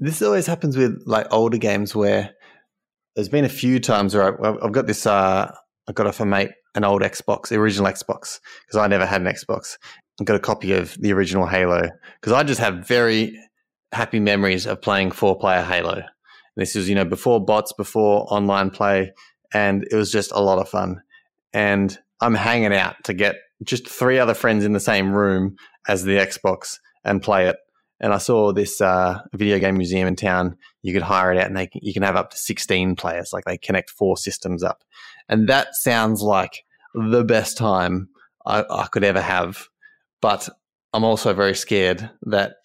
[0.00, 2.34] This always happens with like older games where
[3.14, 5.06] there's been a few times where I, I've got this.
[5.06, 5.54] Uh,
[5.86, 9.20] I got off a mate an old Xbox, the original Xbox, because I never had
[9.20, 9.76] an Xbox.
[10.20, 11.88] I got a copy of the original Halo
[12.20, 13.36] because I just have very
[13.92, 16.02] happy memories of playing four player Halo,
[16.56, 19.12] This was, you know, before bots, before online play,
[19.52, 21.02] and it was just a lot of fun.
[21.52, 25.56] And I'm hanging out to get just three other friends in the same room
[25.88, 27.56] as the Xbox and play it.
[28.00, 30.56] And I saw this uh, video game museum in town.
[30.82, 33.32] You could hire it out, and they you can have up to 16 players.
[33.32, 34.82] Like they connect four systems up,
[35.28, 36.64] and that sounds like
[36.94, 38.08] the best time
[38.46, 39.68] I, I could ever have.
[40.20, 40.48] But
[40.92, 42.56] I'm also very scared that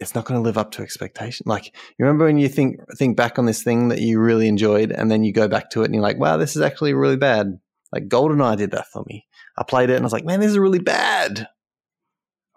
[0.00, 1.44] it's not going to live up to expectation.
[1.46, 4.92] Like you remember when you think think back on this thing that you really enjoyed,
[4.92, 7.16] and then you go back to it and you're like, "Wow, this is actually really
[7.16, 7.58] bad."
[7.92, 9.26] Like GoldenEye did that for me.
[9.56, 11.48] I played it and I was like, "Man, this is really bad."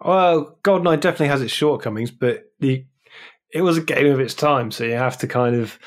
[0.00, 2.84] Well, GoldenEye definitely has its shortcomings, but the
[3.52, 5.78] it was a game of its time, so you have to kind of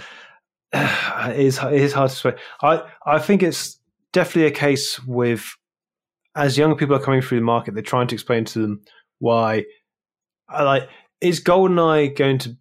[1.31, 2.33] it is it is hard to say.
[2.61, 3.79] I I think it's
[4.11, 5.45] definitely a case with
[6.35, 8.81] as young people are coming through the market, they're trying to explain to them
[9.19, 9.63] why.
[10.51, 10.89] Like
[11.21, 12.55] is GoldenEye going to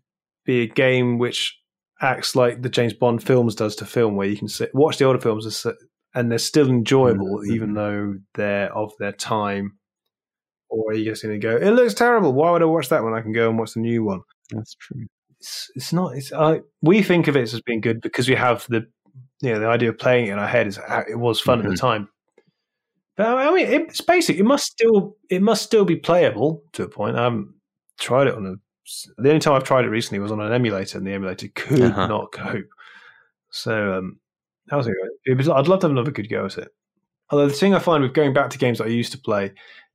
[0.45, 1.59] be a game which
[2.01, 5.05] acts like the James Bond films does to film, where you can sit, watch the
[5.05, 5.67] older films
[6.15, 7.53] and they're still enjoyable, mm-hmm.
[7.53, 9.79] even though they're of their time?
[10.69, 12.33] Or are you just going to go, it looks terrible.
[12.33, 14.21] Why would I watch that when I can go and watch the new one?
[14.51, 15.07] That's true.
[15.45, 16.17] It's, it's not.
[16.17, 18.87] It's uh, we think of it as being good because we have the
[19.43, 21.67] you know the idea of playing it in our head is it was fun mm-hmm.
[21.67, 21.87] at the mm-hmm.
[21.87, 22.09] time.
[23.19, 24.39] But I mean, it's basic.
[24.39, 27.17] It must still it must still be playable to a point.
[27.17, 27.53] I haven't
[28.01, 28.55] tried it on a.
[29.19, 31.83] The only time I've tried it recently was on an emulator, and the emulator could
[31.83, 32.07] uh-huh.
[32.07, 32.65] not cope.
[33.51, 34.19] So um,
[34.69, 34.89] that was
[35.27, 35.37] it.
[35.37, 36.69] Was, I'd love to have another good go at it.
[37.29, 39.53] Although the thing I find with going back to games that I used to play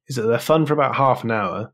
[0.07, 1.73] is that they're fun for about half an hour,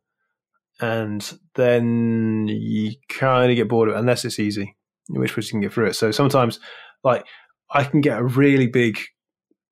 [0.81, 4.75] and then you kind of get bored of it unless it's easy,
[5.09, 5.95] in which case you can get through it.
[5.95, 6.59] So sometimes,
[7.03, 7.25] like
[7.71, 8.99] I can get a really big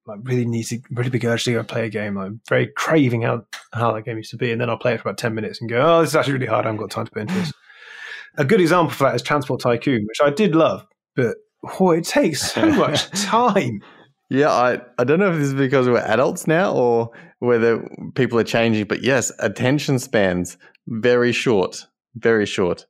[0.06, 2.18] like really need to really big urge to go play a game.
[2.18, 5.01] I'm very craving how how that game used to be, and then I'll play it
[5.01, 6.66] for about ten minutes and go, "Oh, this is actually really hard.
[6.66, 7.54] I haven't got time to put into this."
[8.38, 10.86] a good example for that is Transport Tycoon, which I did love,
[11.16, 11.38] but
[11.80, 13.82] oh, it takes so much time.
[14.30, 18.39] Yeah, I, I don't know if this is because we're adults now or whether people
[18.39, 22.86] are changing, but yes, attention spans very short, very short.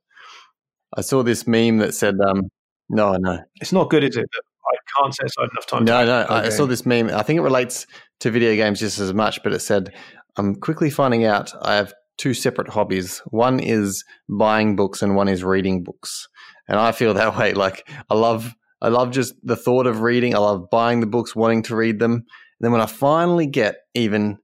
[0.95, 2.49] I saw this meme that said, um,
[2.89, 4.25] "No, no, it's not good, is it?
[4.65, 5.85] I can't set aside enough time.
[5.85, 6.25] No, no.
[6.29, 7.09] I saw this meme.
[7.09, 7.85] I think it relates
[8.21, 9.93] to video games just as much, but it said,
[10.37, 13.19] "I'm quickly finding out I have two separate hobbies.
[13.27, 16.27] One is buying books, and one is reading books."
[16.67, 17.53] And I feel that way.
[17.53, 20.35] Like I love, I love just the thought of reading.
[20.35, 22.11] I love buying the books, wanting to read them.
[22.13, 22.25] And
[22.59, 24.37] then when I finally get even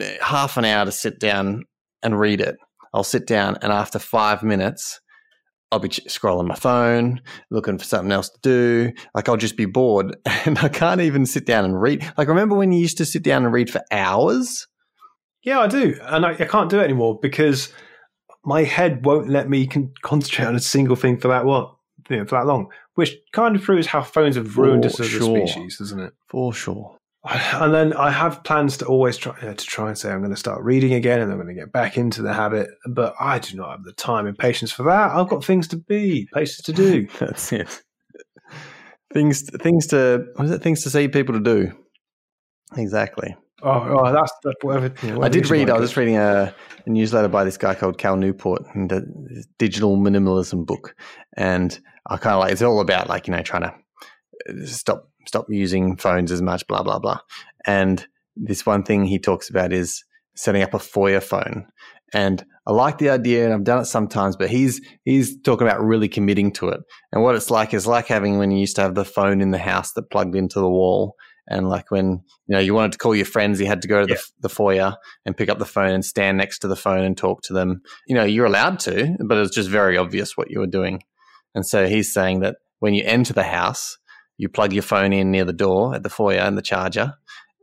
[0.00, 1.64] eh, half an hour to sit down
[2.02, 2.56] and read it,
[2.94, 5.00] I'll sit down, and after five minutes,
[5.74, 7.20] I'll be scrolling my phone,
[7.50, 8.92] looking for something else to do.
[9.12, 10.16] Like I'll just be bored
[10.46, 12.08] and I can't even sit down and read.
[12.16, 14.68] Like remember when you used to sit down and read for hours?
[15.42, 15.98] Yeah, I do.
[16.02, 17.72] And I, I can't do it anymore because
[18.44, 21.74] my head won't let me con- concentrate on a single thing for that what
[22.08, 25.00] you know, for that long, which kind of proves how phones have ruined for us
[25.00, 25.38] as sure.
[25.38, 26.12] a species, doesn't it?
[26.28, 26.96] For sure.
[27.24, 30.36] And then I have plans to always try to try and say I'm going to
[30.36, 32.68] start reading again and I'm going to get back into the habit.
[32.86, 35.10] But I do not have the time and patience for that.
[35.12, 37.08] I've got things to be, places to do.
[37.18, 37.82] That's it.
[39.12, 40.62] Things, things to what is it?
[40.62, 41.72] Things to see people to do.
[42.76, 43.34] Exactly.
[43.62, 45.24] Oh, oh that's, that's whatever, you know, whatever.
[45.24, 45.70] I did read.
[45.70, 46.54] I was just reading a,
[46.84, 50.94] a, newsletter by this guy called Cal Newport, and the digital minimalism book,
[51.36, 55.46] and I kind of like it's all about like you know trying to stop stop
[55.48, 57.18] using phones as much, blah, blah, blah.
[57.66, 58.06] And
[58.36, 60.04] this one thing he talks about is
[60.34, 61.66] setting up a foyer phone.
[62.12, 65.82] And I like the idea and I've done it sometimes, but he's he's talking about
[65.82, 66.80] really committing to it.
[67.12, 69.50] And what it's like is like having when you used to have the phone in
[69.50, 71.16] the house that plugged into the wall.
[71.46, 74.00] And like when you know you wanted to call your friends, you had to go
[74.00, 74.20] to the, yeah.
[74.40, 74.96] the foyer
[75.26, 77.82] and pick up the phone and stand next to the phone and talk to them.
[78.06, 81.02] You know, you're allowed to, but it's just very obvious what you were doing.
[81.54, 83.98] And so he's saying that when you enter the house,
[84.36, 87.14] you plug your phone in near the door at the foyer and the charger,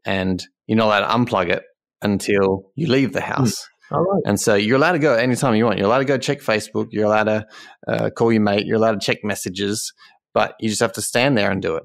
[0.06, 1.64] and you're not allowed to unplug it
[2.02, 3.32] until you leave the hmm.
[3.32, 3.68] house.
[3.92, 4.22] Mm.
[4.26, 5.78] And so you're allowed to go anytime you want.
[5.78, 6.88] You're allowed to go check Facebook.
[6.92, 7.46] You're allowed to
[7.88, 8.66] uh, call your mate.
[8.66, 9.94] You're allowed to check messages,
[10.34, 11.84] but you just have to stand there and do it.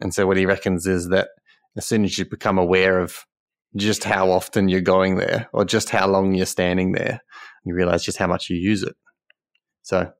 [0.00, 1.28] And so what he reckons is that
[1.76, 3.24] as soon as you become aware of
[3.76, 7.20] just how often you're going there or just how long you're standing there,
[7.64, 8.94] you realize just how much you use it.
[9.82, 10.10] So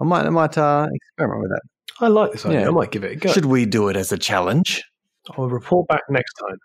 [0.00, 1.62] I might, I might uh, experiment with that.
[2.00, 2.62] I like this idea.
[2.62, 2.68] Yeah.
[2.68, 3.32] I might give it a go.
[3.32, 4.82] Should we do it as a challenge?
[5.36, 6.58] I'll report back next time.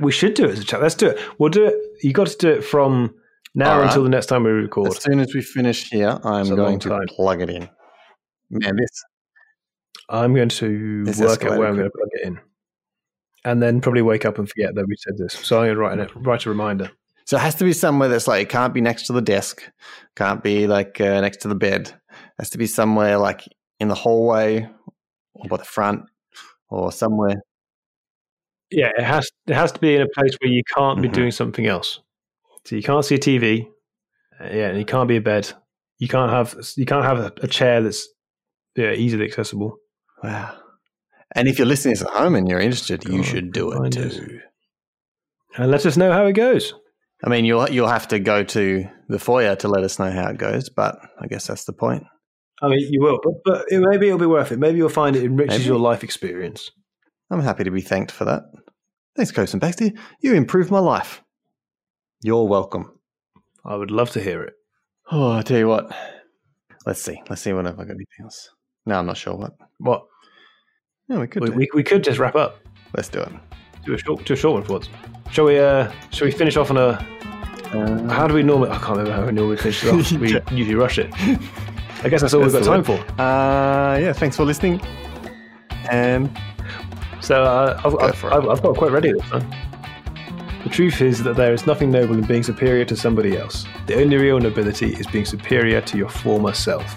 [0.00, 0.82] We should do it as a challenge.
[0.82, 1.18] Let's do it.
[1.38, 1.74] We'll do it.
[2.02, 3.14] You got to do it from
[3.54, 3.86] now right.
[3.86, 4.88] until the next time we record.
[4.88, 7.06] As soon as we finish here, I'm going to time.
[7.08, 7.68] plug it in.
[8.50, 9.04] Man, this.
[10.08, 12.38] I'm going to work out where I'm going to plug it in,
[13.44, 15.32] and then probably wake up and forget that we said this.
[15.32, 16.90] So I'm going to write, write a reminder.
[17.24, 19.68] So it has to be somewhere that's like it can't be next to the desk,
[20.14, 21.88] can't be like uh, next to the bed.
[21.88, 23.42] It has to be somewhere like
[23.80, 24.68] in the hallway
[25.34, 26.02] or by the front
[26.68, 27.36] or somewhere.
[28.70, 31.12] Yeah, it has it has to be in a place where you can't be Mhm.
[31.12, 32.00] doing something else.
[32.64, 33.68] So you can't see a TV.
[34.40, 35.50] uh, yeah, and you can't be in bed.
[35.98, 38.06] You can't have you can't have a, a chair that's
[38.76, 39.76] yeah easily accessible.
[40.22, 40.58] Wow.
[41.34, 43.96] And if you're listening to this at home and you're interested, you should do it
[43.96, 44.16] us.
[44.16, 44.40] too.
[45.56, 46.74] And let us know how it goes.
[47.24, 50.28] I mean, you'll you'll have to go to the foyer to let us know how
[50.28, 52.04] it goes, but I guess that's the point.
[52.62, 54.58] I mean, you will, but but it, maybe it'll be worth it.
[54.58, 55.64] Maybe you'll find it enriches Maybe.
[55.68, 56.70] your life experience.
[57.30, 58.44] I'm happy to be thanked for that.
[59.16, 59.90] Thanks, Coates and Baxter.
[60.20, 61.22] You improved my life.
[62.22, 62.98] You're welcome.
[63.64, 64.54] I would love to hear it.
[65.10, 65.94] Oh, I tell you what.
[66.86, 67.20] Let's see.
[67.28, 68.48] Let's see what if I got anything else.
[68.86, 69.52] No, I'm not sure what.
[69.78, 70.04] What
[71.08, 71.42] No, we could.
[71.42, 71.56] we, do.
[71.56, 72.60] we, we could just wrap up.
[72.96, 73.32] Let's do it.
[73.84, 74.88] Do a short, do a short one for once.
[75.30, 75.58] Shall we?
[75.58, 76.88] Uh, shall we finish off on a?
[77.72, 78.70] Uh, How do we normally?
[78.70, 80.12] I can't remember how we normally finish it off.
[80.50, 81.12] We usually rush it.
[82.06, 83.20] I guess that's all That's we've got time for.
[83.20, 84.80] uh, yeah, thanks for listening.
[85.90, 86.30] And
[87.20, 88.24] So uh, I've, Go I've.
[88.24, 89.50] I've, I've got quite ready this time.
[90.62, 93.66] The truth is that there is nothing noble in being superior to somebody else.
[93.86, 96.96] The only real nobility is being superior to your former self.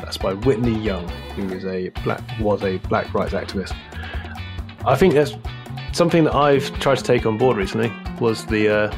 [0.00, 3.76] That's by Whitney Young, who is a black was a black rights activist.
[4.86, 5.32] I think that's
[5.92, 7.92] something that I've tried to take on board recently.
[8.20, 8.96] Was the uh,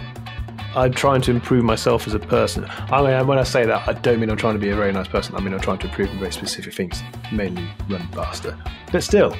[0.74, 2.64] I'm trying to improve myself as a person.
[2.68, 4.92] I mean, when I say that, I don't mean I'm trying to be a very
[4.92, 5.34] nice person.
[5.34, 7.02] I mean I'm trying to improve in very specific things,
[7.32, 8.56] mainly run faster.
[8.92, 9.36] But still,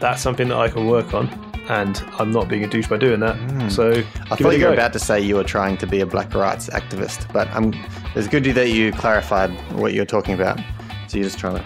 [0.00, 1.28] that's something that I can work on,
[1.68, 3.36] and I'm not being a douche by doing that.
[3.36, 3.68] Hmm.
[3.68, 6.34] So I thought you were about to say you were trying to be a black
[6.34, 7.72] rights activist, but I'm,
[8.16, 10.58] it's good that you clarified what you're talking about.
[11.06, 11.64] So you're just trying to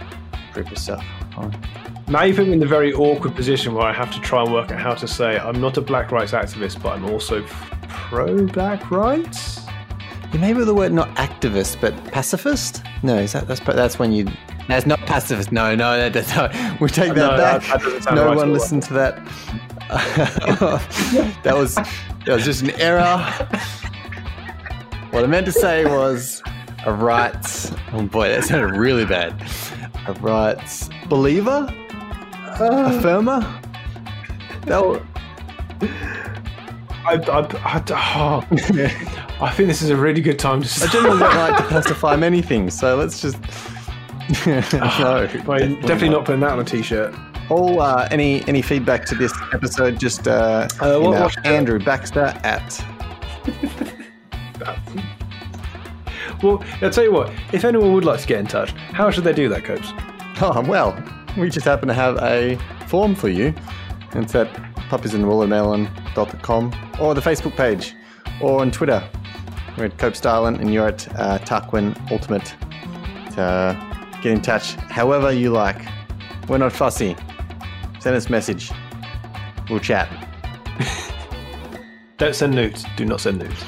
[0.52, 1.02] prove yourself.
[2.06, 4.52] Now you put me in the very awkward position where I have to try and
[4.52, 7.46] work out how to say I'm not a black rights activist, but I'm also
[7.94, 9.60] pro black rights.
[10.32, 12.82] You maybe with the word not activist, but pacifist?
[13.02, 14.26] No, is that that's that's when you.
[14.66, 15.52] That's not pacifist.
[15.52, 16.52] No, no, that's not.
[16.80, 17.62] We take that No, back.
[17.62, 19.16] that no right one listened to that.
[21.44, 23.18] that was that was just an error.
[25.10, 26.42] What I meant to say was
[26.84, 27.70] a rights.
[27.92, 29.40] Oh boy, that sounded really bad.
[30.08, 32.90] A rights believer, uh.
[32.90, 33.42] affirmer.
[34.66, 35.02] That was,
[37.06, 37.82] I, I, I,
[38.16, 38.46] oh,
[39.44, 42.16] I think this is a really good time to I generally don't like to pacify
[42.16, 43.38] many things, so let's just.
[44.46, 47.14] no, Well, definitely not putting that on a t-shirt.
[47.50, 51.46] All uh, any any feedback to this episode, just uh, Uh, what- email what's the-
[51.46, 52.84] Andrew Baxter at.
[56.42, 57.32] Well, I'll tell you what.
[57.52, 59.92] If anyone would like to get in touch, how should they do that, Copes?
[60.40, 60.96] Oh well,
[61.38, 63.54] we just happen to have a form for you.
[64.14, 64.52] It's at
[64.88, 67.94] puppiesandwatermelon.com or the Facebook page
[68.40, 69.06] or on Twitter.
[69.76, 72.54] We're at Cope Stylen and you're at uh, Tarquin Ultimate.
[73.32, 73.76] To
[74.22, 75.82] get in touch however you like.
[76.48, 77.16] We're not fussy.
[78.00, 78.70] Send us a message.
[79.68, 80.08] We'll chat.
[82.18, 82.84] Don't send nudes.
[82.96, 83.64] Do not send nudes.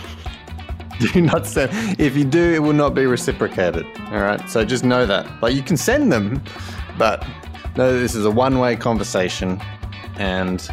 [1.13, 1.71] Do not send.
[2.01, 3.85] If you do, it will not be reciprocated.
[4.11, 4.49] All right.
[4.49, 5.43] So just know that.
[5.43, 6.43] Like you can send them,
[6.97, 7.27] but
[7.77, 9.61] know that this is a one-way conversation,
[10.17, 10.67] and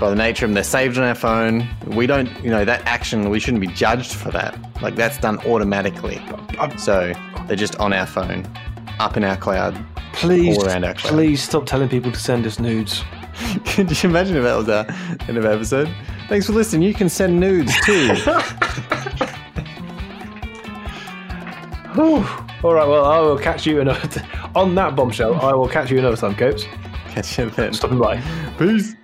[0.00, 1.66] by the nature of them, they're saved on our phone.
[1.86, 3.30] We don't, you know, that action.
[3.30, 4.56] We shouldn't be judged for that.
[4.82, 6.20] Like that's done automatically.
[6.76, 7.12] So
[7.46, 8.46] they're just on our phone,
[9.00, 9.76] up in our cloud.
[10.12, 11.12] Please, All around our cloud.
[11.12, 13.04] please stop telling people to send us nudes.
[13.66, 14.86] Could you imagine if that was the
[15.28, 15.88] end of the episode?
[16.28, 16.82] Thanks for listening.
[16.82, 18.08] You can send nudes too.
[21.94, 22.24] Whew.
[22.64, 22.86] All right.
[22.86, 24.06] Well, I will catch you another.
[24.08, 24.20] T-
[24.54, 26.64] on that bombshell, I will catch you another time, Copes.
[27.08, 27.72] Catch you then.
[27.72, 28.20] Stopping by.
[28.58, 28.94] Peace.